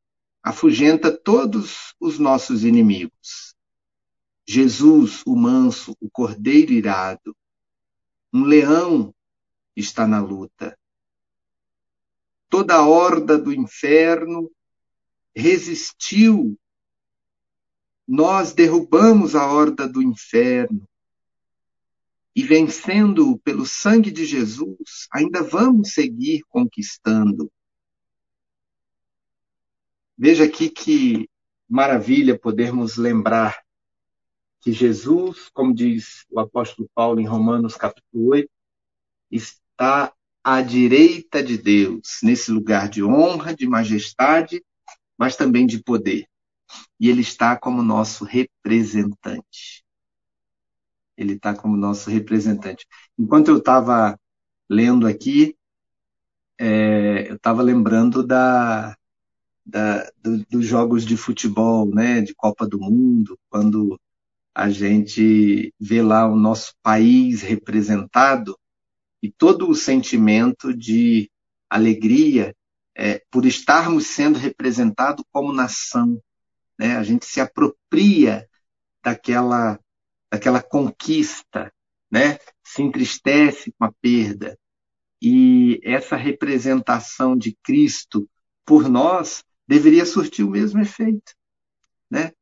afugenta 0.45 1.11
todos 1.11 1.95
os 1.99 2.19
nossos 2.19 2.65
inimigos. 2.65 3.57
Jesus, 4.47 5.23
o 5.27 5.35
manso, 5.35 5.97
o 5.99 6.11
cordeiro 6.11 6.71
irado, 6.71 7.35
um 8.31 8.45
leão 8.45 9.15
está 9.75 10.07
na 10.07 10.21
luta. 10.21 10.79
Toda 12.51 12.75
a 12.75 12.87
horda 12.87 13.39
do 13.39 13.55
inferno 13.55 14.51
resistiu. 15.35 16.61
Nós 18.07 18.53
derrubamos 18.53 19.35
a 19.35 19.51
horda 19.51 19.89
do 19.89 20.03
inferno. 20.03 20.87
E 22.37 22.43
vencendo 22.43 23.39
pelo 23.39 23.65
sangue 23.65 24.11
de 24.11 24.27
Jesus, 24.27 25.09
ainda 25.11 25.43
vamos 25.43 25.95
seguir 25.95 26.43
conquistando. 26.51 27.51
Veja 30.16 30.44
aqui 30.44 30.70
que 30.70 31.29
maravilha 31.68 32.38
podermos 32.38 32.96
lembrar 32.96 33.64
que 34.61 34.72
Jesus, 34.72 35.50
como 35.53 35.74
diz 35.74 36.24
o 36.31 36.38
apóstolo 36.38 36.88
Paulo 36.94 37.20
em 37.20 37.27
Romanos 37.27 37.74
capítulo 37.77 38.29
8, 38.29 38.48
está 39.31 40.12
à 40.42 40.62
direita 40.62 41.42
de 41.42 41.59
Deus, 41.59 42.20
nesse 42.22 42.53
lugar 42.53 42.88
de 42.88 43.03
honra, 43.03 43.55
de 43.55 43.66
majestade, 43.66 44.64
mas 45.18 45.37
também 45.37 45.66
de 45.66 45.83
poder. 45.83 46.27
E 47.00 47.11
ele 47.11 47.22
está 47.22 47.57
como 47.57 47.83
nosso 47.83 48.24
representante. 48.24 49.85
Ele 51.16 51.35
está 51.35 51.57
como 51.57 51.77
nosso 51.77 52.09
representante. 52.09 52.87
Enquanto 53.18 53.48
eu 53.48 53.59
estava 53.59 54.18
lendo 54.68 55.07
aqui, 55.07 55.57
é, 56.59 57.31
eu 57.31 57.35
estava 57.35 57.62
lembrando 57.62 58.24
da, 58.24 58.96
da, 59.64 60.11
do, 60.22 60.44
dos 60.46 60.66
jogos 60.66 61.05
de 61.05 61.16
futebol, 61.16 61.87
né, 61.92 62.20
de 62.20 62.35
Copa 62.35 62.66
do 62.66 62.79
Mundo, 62.79 63.38
quando 63.48 63.98
a 64.55 64.70
gente 64.70 65.74
vê 65.81 66.03
lá 66.03 66.27
o 66.29 66.37
nosso 66.37 66.74
país 66.83 67.42
representado 67.42 68.57
e 69.22 69.31
todo 69.31 69.68
o 69.68 69.74
sentimento 69.74 70.72
de 70.77 71.31
alegria 71.68 72.55
é, 72.94 73.20
por 73.31 73.44
estarmos 73.46 74.07
sendo 74.07 74.38
representados 74.38 75.24
como 75.33 75.53
nação. 75.53 76.20
Né? 76.79 76.96
A 76.96 77.03
gente 77.03 77.27
se 77.27 77.40
apropria 77.40 78.48
daquela, 79.03 79.81
daquela 80.31 80.62
conquista, 80.62 81.72
né? 82.11 82.38
se 82.62 82.83
entristece 82.83 83.72
com 83.77 83.87
a 83.87 83.92
perda. 83.92 84.57
E 85.20 85.81
essa 85.83 86.16
representação 86.16 87.37
de 87.37 87.57
Cristo 87.62 88.29
por 88.64 88.88
nós 88.88 89.42
deveria 89.66 90.05
surtir 90.05 90.44
o 90.44 90.50
mesmo 90.50 90.81
efeito. 90.81 91.35
Né? 92.11 92.33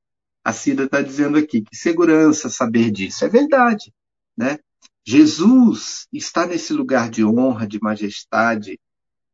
A 0.45 0.53
Cida 0.53 0.85
está 0.85 1.01
dizendo 1.01 1.39
aqui 1.39 1.63
que 1.63 1.77
segurança 1.77 2.49
saber 2.49 2.91
disso. 2.91 3.25
É 3.25 3.29
verdade. 3.29 3.93
Né? 4.37 4.59
Jesus 5.05 6.07
está 6.13 6.47
nesse 6.47 6.73
lugar 6.73 7.11
de 7.11 7.25
honra, 7.25 7.67
de 7.67 7.81
majestade, 7.81 8.79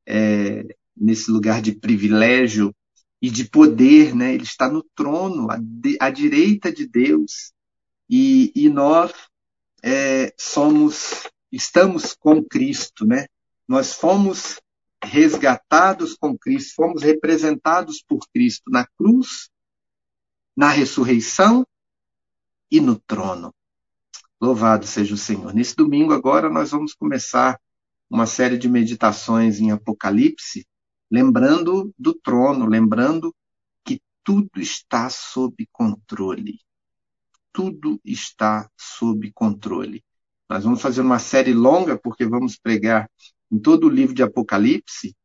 é, 0.06 0.64
nesse 0.96 1.30
lugar 1.30 1.62
de 1.62 1.72
privilégio 1.72 2.74
e 3.20 3.30
de 3.30 3.44
poder. 3.44 4.14
Né? 4.14 4.34
Ele 4.34 4.44
está 4.44 4.70
no 4.70 4.82
trono, 4.94 5.50
à, 5.50 5.58
de, 5.60 5.96
à 6.00 6.10
direita 6.10 6.70
de 6.72 6.86
Deus. 6.86 7.52
E, 8.08 8.52
e 8.54 8.68
nós 8.68 9.12
é, 9.82 10.32
somos, 10.36 11.26
estamos 11.50 12.14
com 12.14 12.44
Cristo. 12.44 13.06
Né? 13.06 13.26
Nós 13.66 13.94
fomos 13.94 14.60
resgatados 15.08 16.14
com 16.14 16.36
Cristo, 16.36 16.74
fomos 16.74 17.02
representados 17.02 18.02
por 18.02 18.20
Cristo 18.32 18.70
na 18.70 18.86
cruz, 18.86 19.50
na 20.56 20.68
ressurreição 20.68 21.66
e 22.70 22.80
no 22.80 22.98
trono. 22.98 23.54
Louvado 24.40 24.86
seja 24.86 25.14
o 25.14 25.18
Senhor. 25.18 25.52
Nesse 25.54 25.74
domingo 25.74 26.12
agora 26.12 26.48
nós 26.48 26.70
vamos 26.70 26.94
começar 26.94 27.58
uma 28.08 28.26
série 28.26 28.56
de 28.56 28.68
meditações 28.68 29.60
em 29.60 29.70
Apocalipse, 29.70 30.66
lembrando 31.10 31.92
do 31.98 32.14
trono, 32.14 32.66
lembrando 32.66 33.34
que 33.84 34.00
tudo 34.22 34.60
está 34.60 35.08
sob 35.10 35.66
controle. 35.72 36.60
Tudo 37.52 38.00
está 38.04 38.70
sob 38.76 39.32
controle. 39.32 40.04
Nós 40.48 40.64
vamos 40.64 40.80
fazer 40.80 41.00
uma 41.00 41.18
série 41.18 41.52
longa, 41.52 41.98
porque 41.98 42.24
vamos 42.24 42.56
pregar 42.56 43.10
em 43.50 43.58
todo 43.58 43.86
o 43.86 43.90
livro 43.90 44.14
de 44.14 44.22
Apocalipse, 44.22 45.16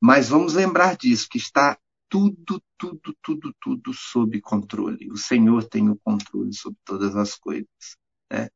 mas 0.00 0.28
vamos 0.28 0.54
lembrar 0.54 0.96
disso, 0.96 1.28
que 1.30 1.38
está 1.38 1.78
tudo, 2.08 2.62
tudo, 2.76 3.14
tudo, 3.22 3.54
tudo 3.60 3.92
sob 3.94 4.40
controle. 4.40 5.10
O 5.10 5.16
Senhor 5.16 5.64
tem 5.64 5.88
o 5.88 5.96
controle 6.02 6.52
sobre 6.52 6.78
todas 6.84 7.14
as 7.14 7.34
coisas. 7.36 7.96
Né? 8.30 8.48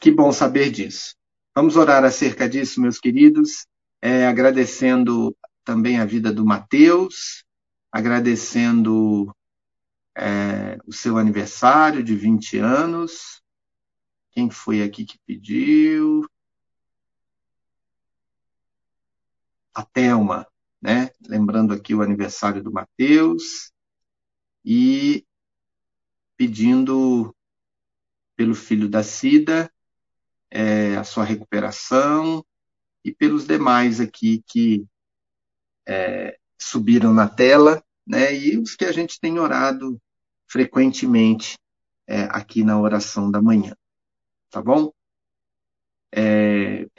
Que 0.00 0.10
bom 0.10 0.30
saber 0.32 0.70
disso. 0.70 1.16
Vamos 1.54 1.76
orar 1.76 2.04
acerca 2.04 2.48
disso, 2.48 2.80
meus 2.80 2.98
queridos, 2.98 3.66
é, 4.00 4.26
agradecendo 4.26 5.36
também 5.64 5.98
a 5.98 6.04
vida 6.04 6.32
do 6.32 6.44
Mateus, 6.44 7.44
agradecendo 7.90 9.34
é, 10.16 10.78
o 10.86 10.92
seu 10.92 11.18
aniversário 11.18 12.02
de 12.02 12.14
20 12.14 12.58
anos. 12.58 13.42
Quem 14.30 14.50
foi 14.50 14.82
aqui 14.82 15.04
que 15.04 15.18
pediu? 15.26 16.26
A 19.74 19.84
Thelma, 19.84 20.46
né? 20.80 21.10
Lembrando 21.26 21.72
aqui 21.72 21.94
o 21.94 22.02
aniversário 22.02 22.62
do 22.62 22.72
Mateus 22.72 23.72
e 24.64 25.24
pedindo 26.36 27.34
pelo 28.36 28.54
filho 28.54 28.88
da 28.88 29.02
Cida 29.02 29.72
é, 30.50 30.96
a 30.96 31.04
sua 31.04 31.24
recuperação 31.24 32.44
e 33.04 33.12
pelos 33.12 33.46
demais 33.46 34.00
aqui 34.00 34.42
que 34.46 34.84
é, 35.86 36.38
subiram 36.60 37.12
na 37.14 37.28
tela, 37.28 37.82
né? 38.06 38.34
E 38.34 38.58
os 38.58 38.76
que 38.76 38.84
a 38.84 38.92
gente 38.92 39.18
tem 39.18 39.38
orado 39.38 40.00
frequentemente 40.46 41.58
é, 42.06 42.24
aqui 42.24 42.62
na 42.62 42.78
oração 42.78 43.30
da 43.30 43.40
manhã, 43.40 43.74
tá 44.50 44.60
bom? 44.60 44.92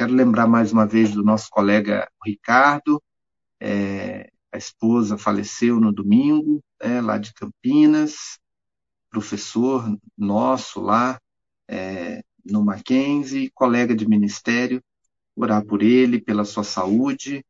Quero 0.04 0.16
lembrar 0.16 0.48
mais 0.48 0.74
uma 0.74 0.86
vez 0.86 1.14
do 1.14 1.24
nosso 1.24 1.50
colega 1.50 2.12
Ricardo, 2.26 3.02
é, 3.58 4.30
a 4.52 4.58
esposa 4.58 5.18
faleceu 5.18 5.80
no 5.80 5.94
domingo, 5.94 6.62
é, 6.82 7.00
lá 7.00 7.18
de 7.18 7.34
Campinas, 7.34 8.38
professor 9.10 9.98
nosso 10.18 10.82
lá 10.82 11.18
é, 11.70 12.22
no 12.44 12.66
Mackenzie, 12.66 13.50
colega 13.56 13.96
de 13.96 14.06
ministério, 14.06 14.84
orar 15.38 15.66
por 15.66 15.82
ele, 15.82 16.20
pela 16.20 16.44
sua 16.44 16.66
saúde 16.66 17.42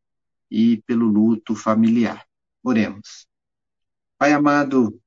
e 0.51 0.77
pelo 0.85 1.07
luto 1.07 1.55
familiar. 1.55 2.23
Oremos. 2.63 3.27
Pai 4.15 4.31
amado, 4.31 5.01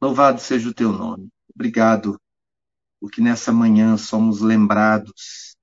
louvado 0.00 0.40
seja 0.40 0.68
o 0.68 0.74
teu 0.74 0.92
nome. 0.92 1.28
Obrigado, 1.52 2.20
porque 3.00 3.20
nessa 3.20 3.52
manhã 3.52 3.96
somos 3.96 4.40
lembrados 4.40 5.58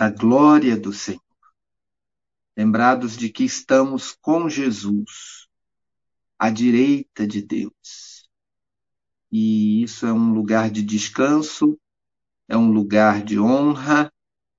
da 0.00 0.08
glória 0.08 0.78
do 0.78 0.94
Senhor 0.94 1.20
lembrados 2.56 3.18
de 3.18 3.28
que 3.28 3.44
estamos 3.44 4.16
com 4.18 4.48
Jesus, 4.48 5.46
à 6.38 6.48
direita 6.48 7.26
de 7.26 7.42
Deus. 7.42 8.26
E 9.30 9.82
isso 9.82 10.06
é 10.06 10.12
um 10.12 10.32
lugar 10.32 10.70
de 10.70 10.82
descanso, 10.82 11.78
é 12.48 12.56
um 12.56 12.72
lugar 12.72 13.22
de 13.22 13.38
honra, 13.38 14.10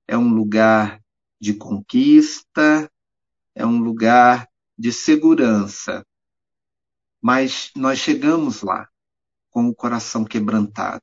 é 0.06 0.16
um 0.16 0.32
lugar 0.32 1.02
de 1.40 1.54
conquista, 1.54 2.88
é 3.52 3.66
um 3.66 3.80
lugar 3.80 4.48
de 4.78 4.92
segurança. 4.92 6.06
Mas 7.20 7.72
nós 7.74 7.98
chegamos 7.98 8.62
lá 8.62 8.88
com 9.50 9.66
o 9.66 9.74
coração 9.74 10.24
quebrantado. 10.24 11.02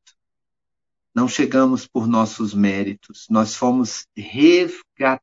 Não 1.14 1.28
chegamos 1.28 1.88
por 1.88 2.08
nossos 2.08 2.54
méritos, 2.54 3.26
nós 3.30 3.56
fomos 3.56 4.06
resgatados 4.16 5.20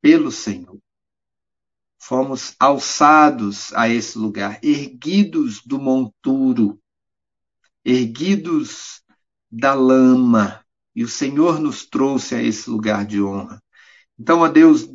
pelo 0.00 0.32
Senhor. 0.32 0.78
Fomos 1.98 2.56
alçados 2.58 3.72
a 3.74 3.88
esse 3.88 4.18
lugar, 4.18 4.58
erguidos 4.62 5.62
do 5.64 5.78
monturo, 5.78 6.82
erguidos 7.84 9.02
da 9.50 9.74
lama, 9.74 10.64
e 10.94 11.04
o 11.04 11.08
Senhor 11.08 11.60
nos 11.60 11.86
trouxe 11.86 12.34
a 12.34 12.42
esse 12.42 12.68
lugar 12.68 13.06
de 13.06 13.22
honra. 13.22 13.62
Então, 14.18 14.40
ó 14.40 14.48
Deus, 14.48 14.88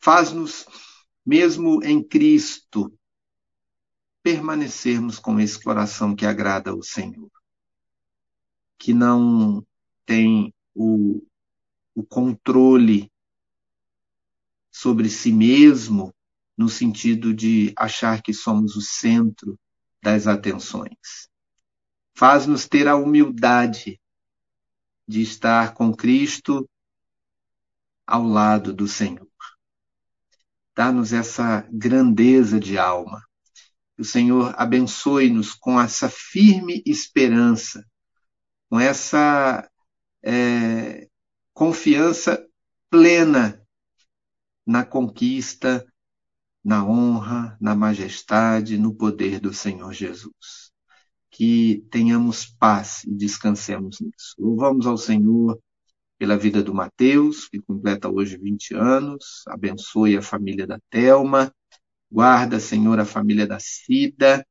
faz-nos, 0.00 0.66
mesmo 1.24 1.82
em 1.84 2.02
Cristo, 2.02 2.92
permanecermos 4.22 5.18
com 5.18 5.38
esse 5.40 5.62
coração 5.62 6.14
que 6.14 6.26
agrada 6.26 6.70
ao 6.70 6.82
Senhor, 6.82 7.30
que 8.80 8.94
não 8.94 9.64
tem 10.06 10.54
o, 10.74 11.22
o 11.94 12.02
controle 12.02 13.12
sobre 14.72 15.10
si 15.10 15.30
mesmo, 15.30 16.14
no 16.56 16.66
sentido 16.66 17.34
de 17.34 17.74
achar 17.76 18.22
que 18.22 18.32
somos 18.32 18.76
o 18.76 18.80
centro 18.80 19.58
das 20.02 20.26
atenções. 20.26 21.28
Faz-nos 22.14 22.66
ter 22.66 22.88
a 22.88 22.96
humildade 22.96 24.00
de 25.06 25.20
estar 25.20 25.74
com 25.74 25.94
Cristo 25.94 26.68
ao 28.06 28.22
lado 28.22 28.72
do 28.72 28.88
Senhor. 28.88 29.28
Dá-nos 30.74 31.12
essa 31.12 31.68
grandeza 31.70 32.58
de 32.58 32.78
alma. 32.78 33.22
Que 33.94 34.02
o 34.02 34.04
Senhor 34.04 34.54
abençoe-nos 34.56 35.52
com 35.52 35.78
essa 35.78 36.08
firme 36.08 36.82
esperança, 36.86 37.86
com 38.70 38.78
essa 38.78 39.68
é, 40.22 41.08
confiança 41.52 42.46
plena 42.88 43.60
na 44.64 44.84
conquista, 44.84 45.84
na 46.64 46.86
honra, 46.86 47.56
na 47.60 47.74
majestade, 47.74 48.78
no 48.78 48.94
poder 48.94 49.40
do 49.40 49.52
Senhor 49.52 49.92
Jesus. 49.92 50.70
Que 51.30 51.84
tenhamos 51.90 52.46
paz 52.46 53.02
e 53.04 53.12
descansemos 53.12 53.98
nisso. 54.00 54.36
Louvamos 54.38 54.86
ao 54.86 54.96
Senhor 54.96 55.60
pela 56.16 56.36
vida 56.36 56.62
do 56.62 56.74
Mateus, 56.74 57.48
que 57.48 57.60
completa 57.60 58.08
hoje 58.08 58.36
20 58.36 58.74
anos. 58.74 59.42
Abençoe 59.48 60.16
a 60.16 60.22
família 60.22 60.66
da 60.66 60.78
Telma. 60.90 61.52
Guarda, 62.10 62.60
Senhor, 62.60 63.00
a 63.00 63.04
família 63.04 63.46
da 63.46 63.58
Cida. 63.58 64.46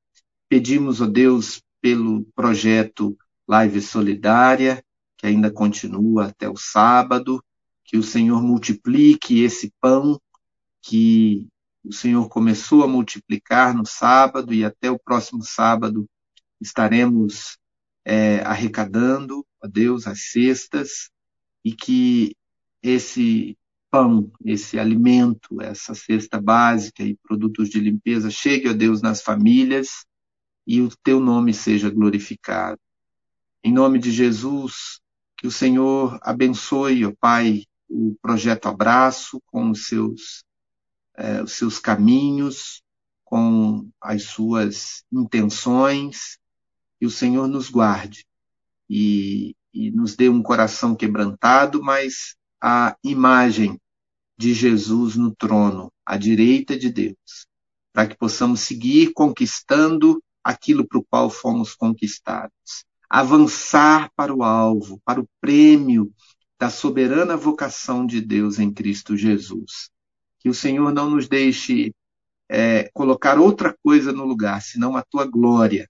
Pedimos, 0.50 1.00
ó 1.00 1.06
Deus, 1.06 1.62
pelo 1.80 2.26
projeto 2.36 3.18
Live 3.50 3.82
Solidária, 3.82 4.84
que 5.18 5.26
ainda 5.26 5.52
continua 5.52 6.28
até 6.28 6.48
o 6.48 6.56
sábado 6.56 7.44
que 7.84 7.98
o 7.98 8.04
Senhor 8.04 8.44
multiplique 8.44 9.42
esse 9.42 9.74
pão 9.82 10.22
que 10.84 11.48
o 11.84 11.92
Senhor 11.92 12.30
começou 12.30 12.84
a 12.84 12.88
multiplicar 12.88 13.74
no 13.74 13.88
sábado 13.88 14.54
e 14.54 14.64
até 14.64 14.92
o 14.92 15.00
próximo 15.00 15.44
sábado 15.44 16.08
estaremos 16.62 17.58
é, 18.06 18.42
arrecadando, 18.42 19.44
a 19.62 19.68
Deus, 19.68 20.06
as 20.06 20.30
cestas 20.32 21.10
e 21.66 21.74
que 21.74 22.36
esse 22.84 23.58
pão, 23.90 24.32
esse 24.46 24.78
alimento, 24.78 25.60
essa 25.60 25.96
cesta 25.96 26.40
básica 26.40 27.04
e 27.04 27.18
produtos 27.18 27.68
de 27.70 27.80
limpeza 27.80 28.30
chegue, 28.30 28.70
a 28.70 28.74
Deus, 28.74 29.02
nas 29.02 29.24
famílias 29.24 30.06
e 30.68 30.82
o 30.82 30.90
teu 31.04 31.20
nome 31.20 31.52
seja 31.52 31.90
glorificado. 31.90 32.80
Em 33.62 33.74
nome 33.74 34.00
de 34.00 34.10
Jesus, 34.10 35.02
que 35.38 35.46
o 35.46 35.52
Senhor 35.52 36.18
abençoe, 36.22 37.06
ó 37.06 37.12
Pai, 37.20 37.66
o 37.90 38.16
projeto 38.22 38.68
Abraço, 38.68 39.42
com 39.48 39.72
os 39.72 39.88
seus, 39.88 40.46
é, 41.18 41.44
os 41.44 41.54
seus 41.54 41.78
caminhos, 41.78 42.82
com 43.26 43.90
as 44.00 44.24
suas 44.24 45.04
intenções, 45.12 46.40
e 47.02 47.06
o 47.06 47.12
Senhor 47.12 47.48
nos 47.48 47.70
guarde 47.70 48.26
e, 48.90 49.56
e 49.74 49.92
nos 49.92 50.16
dê 50.16 50.30
um 50.30 50.42
coração 50.42 50.96
quebrantado, 50.96 51.84
mas 51.84 52.36
a 52.62 52.98
imagem 53.04 53.80
de 54.38 54.54
Jesus 54.54 55.16
no 55.18 55.36
trono, 55.36 55.92
à 56.06 56.18
direita 56.18 56.78
de 56.78 56.90
Deus, 56.90 57.46
para 57.92 58.08
que 58.08 58.18
possamos 58.18 58.62
seguir 58.62 59.12
conquistando 59.14 60.24
aquilo 60.42 60.88
para 60.88 61.00
o 61.00 61.04
qual 61.04 61.30
fomos 61.30 61.76
conquistados, 61.76 62.86
avançar 63.10 64.12
para 64.16 64.34
o 64.34 64.44
alvo, 64.44 65.02
para 65.04 65.20
o 65.20 65.28
prêmio 65.42 66.14
da 66.60 66.70
soberana 66.70 67.36
vocação 67.36 68.06
de 68.06 68.22
Deus 68.22 68.60
em 68.60 68.72
Cristo 68.72 69.18
Jesus. 69.18 69.90
Que 70.40 70.50
o 70.50 70.54
Senhor 70.54 70.94
não 70.94 71.10
nos 71.10 71.28
deixe 71.28 71.94
é, 72.48 72.90
colocar 72.94 73.40
outra 73.40 73.76
coisa 73.84 74.12
no 74.12 74.26
lugar, 74.26 74.62
senão 74.62 74.96
a 74.96 75.04
tua 75.04 75.26
glória. 75.26 75.90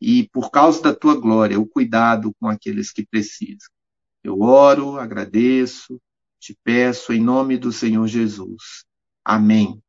E 0.00 0.28
por 0.32 0.50
causa 0.50 0.80
da 0.80 0.94
tua 0.94 1.14
glória, 1.14 1.58
o 1.60 1.66
cuidado 1.66 2.32
com 2.40 2.48
aqueles 2.48 2.92
que 2.92 3.04
precisam. 3.04 3.68
Eu 4.22 4.40
oro, 4.40 4.98
agradeço 4.98 6.00
te 6.38 6.56
peço 6.62 7.12
em 7.12 7.20
nome 7.20 7.58
do 7.58 7.72
Senhor 7.72 8.06
Jesus. 8.06 8.84
Amém. 9.24 9.82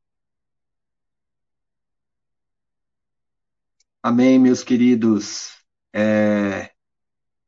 Amém, 4.02 4.38
meus 4.38 4.62
queridos. 4.64 5.59
É, 5.92 6.70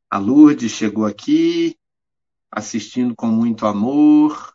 a 0.09 0.17
Lourdes 0.17 0.71
chegou 0.71 1.05
aqui, 1.05 1.77
assistindo 2.51 3.15
com 3.15 3.27
muito 3.27 3.65
amor. 3.65 4.53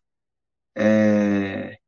É, 0.77 1.79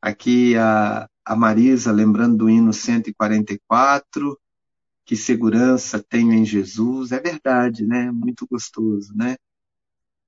aqui 0.00 0.56
a, 0.56 1.08
a 1.24 1.36
Marisa, 1.36 1.92
lembrando 1.92 2.38
do 2.38 2.50
hino 2.50 2.72
144, 2.72 4.38
que 5.04 5.16
segurança 5.16 6.02
tenho 6.02 6.32
em 6.32 6.44
Jesus. 6.44 7.12
É 7.12 7.20
verdade, 7.20 7.86
né? 7.86 8.10
Muito 8.10 8.46
gostoso, 8.46 9.14
né? 9.14 9.36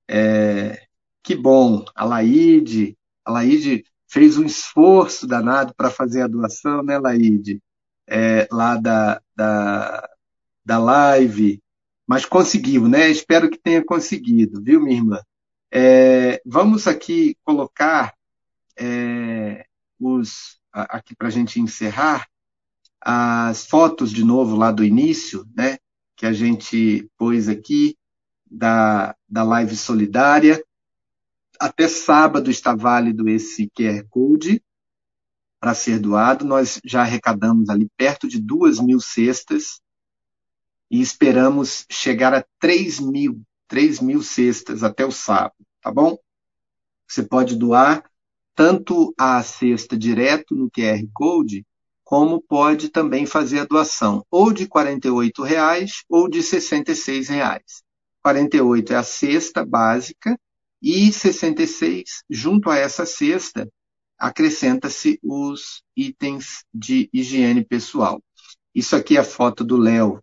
É, 0.09 0.87
que 1.23 1.35
bom. 1.35 1.83
A 1.95 2.05
Laide, 2.05 2.97
a 3.25 3.31
Laide 3.31 3.83
fez 4.07 4.37
um 4.37 4.45
esforço 4.45 5.27
danado 5.27 5.73
para 5.75 5.89
fazer 5.89 6.21
a 6.21 6.27
doação, 6.27 6.83
né, 6.83 6.97
Laide? 6.97 7.61
É, 8.07 8.47
lá 8.51 8.77
da, 8.77 9.21
da, 9.35 10.07
da 10.65 10.79
live, 10.79 11.61
mas 12.07 12.25
conseguiu, 12.25 12.87
né? 12.87 13.09
Espero 13.09 13.49
que 13.49 13.57
tenha 13.57 13.83
conseguido, 13.83 14.61
viu, 14.61 14.81
minha 14.81 14.97
irmã? 14.97 15.21
É, 15.71 16.41
vamos 16.45 16.87
aqui 16.87 17.37
colocar 17.43 18.13
é, 18.77 19.65
os 19.99 20.59
aqui 20.71 21.15
para 21.15 21.27
a 21.27 21.31
gente 21.31 21.59
encerrar 21.59 22.27
as 22.99 23.65
fotos 23.65 24.11
de 24.11 24.23
novo 24.23 24.55
lá 24.55 24.71
do 24.71 24.83
início, 24.83 25.45
né? 25.55 25.77
Que 26.15 26.25
a 26.25 26.33
gente 26.33 27.09
pôs 27.17 27.47
aqui 27.47 27.97
da, 28.49 29.15
da 29.27 29.43
live 29.43 29.75
solidária. 29.75 30.63
Até 31.59 31.87
sábado 31.87 32.49
está 32.49 32.75
válido 32.75 33.29
esse 33.29 33.69
QR 33.69 34.03
Code 34.09 34.61
para 35.59 35.73
ser 35.73 35.99
doado. 35.99 36.45
Nós 36.45 36.79
já 36.83 37.01
arrecadamos 37.01 37.69
ali 37.69 37.87
perto 37.95 38.27
de 38.27 38.41
duas 38.41 38.79
mil 38.79 38.99
cestas 38.99 39.81
e 40.89 41.01
esperamos 41.01 41.85
chegar 41.89 42.33
a 42.33 42.45
3 42.59 42.99
mil, 42.99 43.41
3 43.67 43.99
mil 43.99 44.21
cestas 44.21 44.83
até 44.83 45.05
o 45.05 45.11
sábado, 45.11 45.55
tá 45.81 45.91
bom? 45.91 46.17
Você 47.07 47.23
pode 47.23 47.55
doar 47.55 48.03
tanto 48.55 49.13
a 49.17 49.41
cesta 49.43 49.97
direto 49.97 50.55
no 50.55 50.69
QR 50.71 51.05
Code, 51.13 51.65
como 52.03 52.41
pode 52.41 52.89
também 52.89 53.25
fazer 53.25 53.59
a 53.59 53.65
doação 53.65 54.25
ou 54.29 54.53
de 54.53 54.63
R$ 54.63 54.69
48,00 54.69 56.03
ou 56.07 56.29
de 56.29 56.39
R$ 56.39 56.45
66,00. 56.45 57.61
48 58.21 58.93
é 58.93 58.95
a 58.95 59.03
cesta 59.03 59.65
básica 59.65 60.39
e 60.81 61.11
66, 61.11 62.23
junto 62.29 62.69
a 62.69 62.77
essa 62.77 63.05
cesta, 63.05 63.67
acrescenta-se 64.17 65.19
os 65.21 65.83
itens 65.95 66.63
de 66.73 67.09
higiene 67.11 67.65
pessoal. 67.65 68.21
Isso 68.73 68.95
aqui 68.95 69.17
é 69.17 69.19
a 69.19 69.23
foto 69.23 69.63
do 69.63 69.77
Léo 69.77 70.21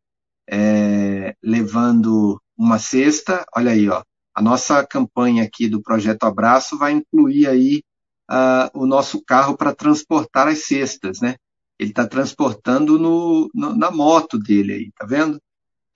é, 0.49 1.35
levando 1.43 2.41
uma 2.57 2.79
cesta. 2.79 3.45
Olha 3.55 3.73
aí, 3.73 3.89
ó. 3.89 4.03
A 4.35 4.41
nossa 4.41 4.85
campanha 4.87 5.45
aqui 5.45 5.69
do 5.69 5.83
Projeto 5.83 6.25
Abraço 6.25 6.79
vai 6.79 6.93
incluir 6.93 7.47
aí 7.47 7.83
uh, 8.31 8.71
o 8.81 8.87
nosso 8.87 9.23
carro 9.23 9.57
para 9.57 9.75
transportar 9.75 10.49
as 10.49 10.65
cestas, 10.65 11.21
né? 11.21 11.37
Ele 11.79 11.91
está 11.91 12.07
transportando 12.07 12.99
no, 12.99 13.51
no, 13.55 13.77
na 13.77 13.91
moto 13.91 14.39
dele 14.39 14.73
aí, 14.73 14.93
tá 14.97 15.05
vendo? 15.05 15.41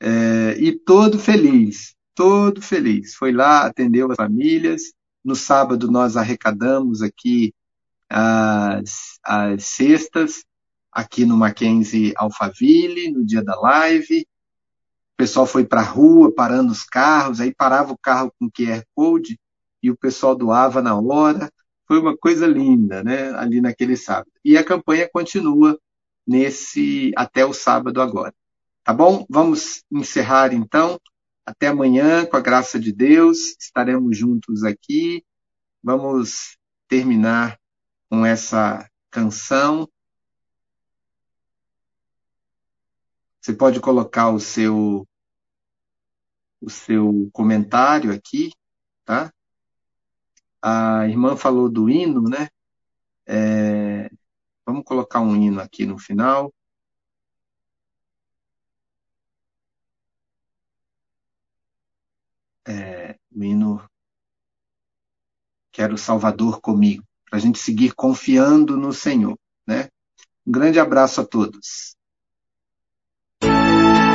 É, 0.00 0.56
e 0.59 0.72
todo 0.72 1.18
feliz, 1.18 1.94
todo 2.14 2.61
feliz. 2.61 3.14
Foi 3.14 3.32
lá, 3.32 3.64
atendeu 3.64 4.11
as 4.11 4.16
famílias. 4.16 4.92
No 5.24 5.35
sábado 5.35 5.90
nós 5.90 6.16
arrecadamos 6.16 7.02
aqui 7.02 7.54
as, 8.09 9.18
as 9.24 9.64
cestas, 9.64 10.44
aqui 10.92 11.24
no 11.24 11.37
Mackenzie 11.37 12.12
Alphaville, 12.16 13.11
no 13.12 13.24
dia 13.24 13.42
da 13.42 13.59
live 13.59 14.26
o 15.16 15.22
pessoal 15.24 15.46
foi 15.46 15.64
para 15.64 15.81
a 15.81 15.85
rua, 15.85 16.31
parando 16.31 16.70
os 16.70 16.85
carros, 16.85 17.40
aí 17.40 17.50
parava 17.55 17.90
o 17.90 17.96
carro 17.96 18.31
com 18.38 18.50
QR 18.50 18.85
Code 18.94 19.40
e 19.83 19.90
o 19.90 19.96
pessoal 19.96 20.37
doava 20.37 20.83
na 20.83 20.94
hora. 20.94 21.50
Foi 21.88 21.98
uma 21.98 22.14
coisa 22.14 22.46
linda, 22.46 23.02
né? 23.02 23.31
Ali 23.31 23.62
naquele 23.62 23.96
sábado. 23.96 24.31
E 24.44 24.59
a 24.59 24.64
campanha 24.64 25.09
continua 25.11 25.81
nesse 26.26 27.12
até 27.16 27.46
o 27.46 27.55
sábado 27.55 28.02
agora. 28.02 28.35
Tá 28.85 28.92
bom? 28.92 29.24
Vamos 29.31 29.85
encerrar 29.90 30.52
então. 30.52 31.00
Até 31.46 31.68
amanhã, 31.68 32.26
com 32.26 32.37
a 32.37 32.40
graça 32.40 32.79
de 32.79 32.92
Deus, 32.92 33.57
estaremos 33.59 34.18
juntos 34.18 34.64
aqui. 34.64 35.24
Vamos 35.83 36.59
terminar 36.88 37.59
com 38.11 38.26
essa 38.26 38.87
canção 39.11 39.88
Você 43.46 43.54
pode 43.54 43.80
colocar 43.80 44.30
o 44.30 44.40
seu 44.40 45.06
o 46.61 46.68
seu 46.68 47.30
comentário 47.32 48.12
aqui, 48.12 48.50
tá? 49.04 49.32
A 50.61 51.06
irmã 51.06 51.37
falou 51.37 51.70
do 51.70 51.88
hino, 51.88 52.22
né? 52.22 52.48
É, 53.24 54.11
vamos 54.66 54.85
colocar 54.85 55.20
um 55.20 55.37
hino 55.37 55.61
aqui 55.61 55.87
no 55.87 55.96
final. 55.96 56.52
É, 62.66 63.16
o 63.32 63.44
hino 63.44 63.88
Quero 65.70 65.94
o 65.94 65.98
Salvador 65.98 66.61
comigo, 66.61 67.04
para 67.30 67.38
a 67.38 67.40
gente 67.40 67.61
seguir 67.61 67.94
confiando 67.94 68.76
no 68.76 68.92
Senhor, 68.92 69.38
né? 69.64 69.88
Um 70.44 70.50
grande 70.50 70.80
abraço 70.80 71.20
a 71.20 71.24
todos. 71.24 71.95
Sem 73.42 73.51
tristeza. 73.51 74.05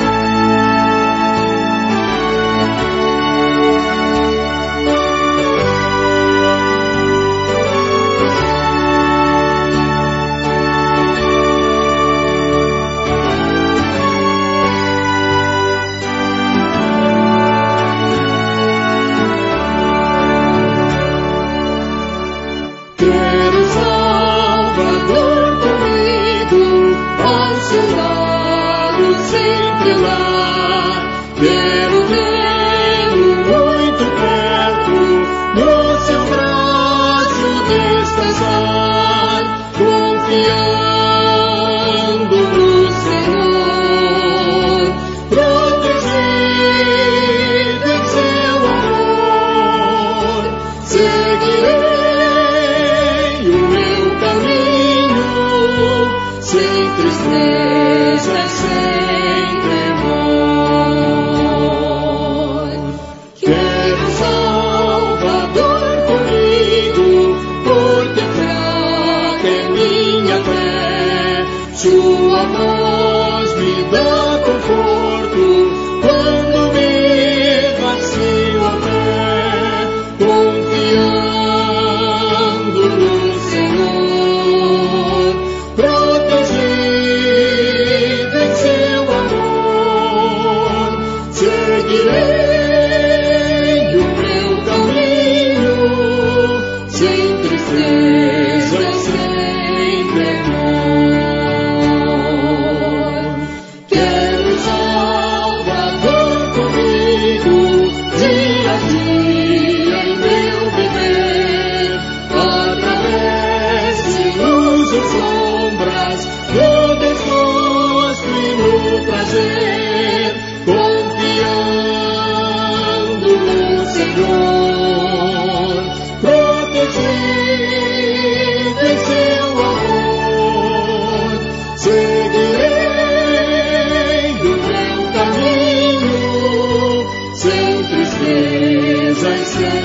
sin. 139.52 139.81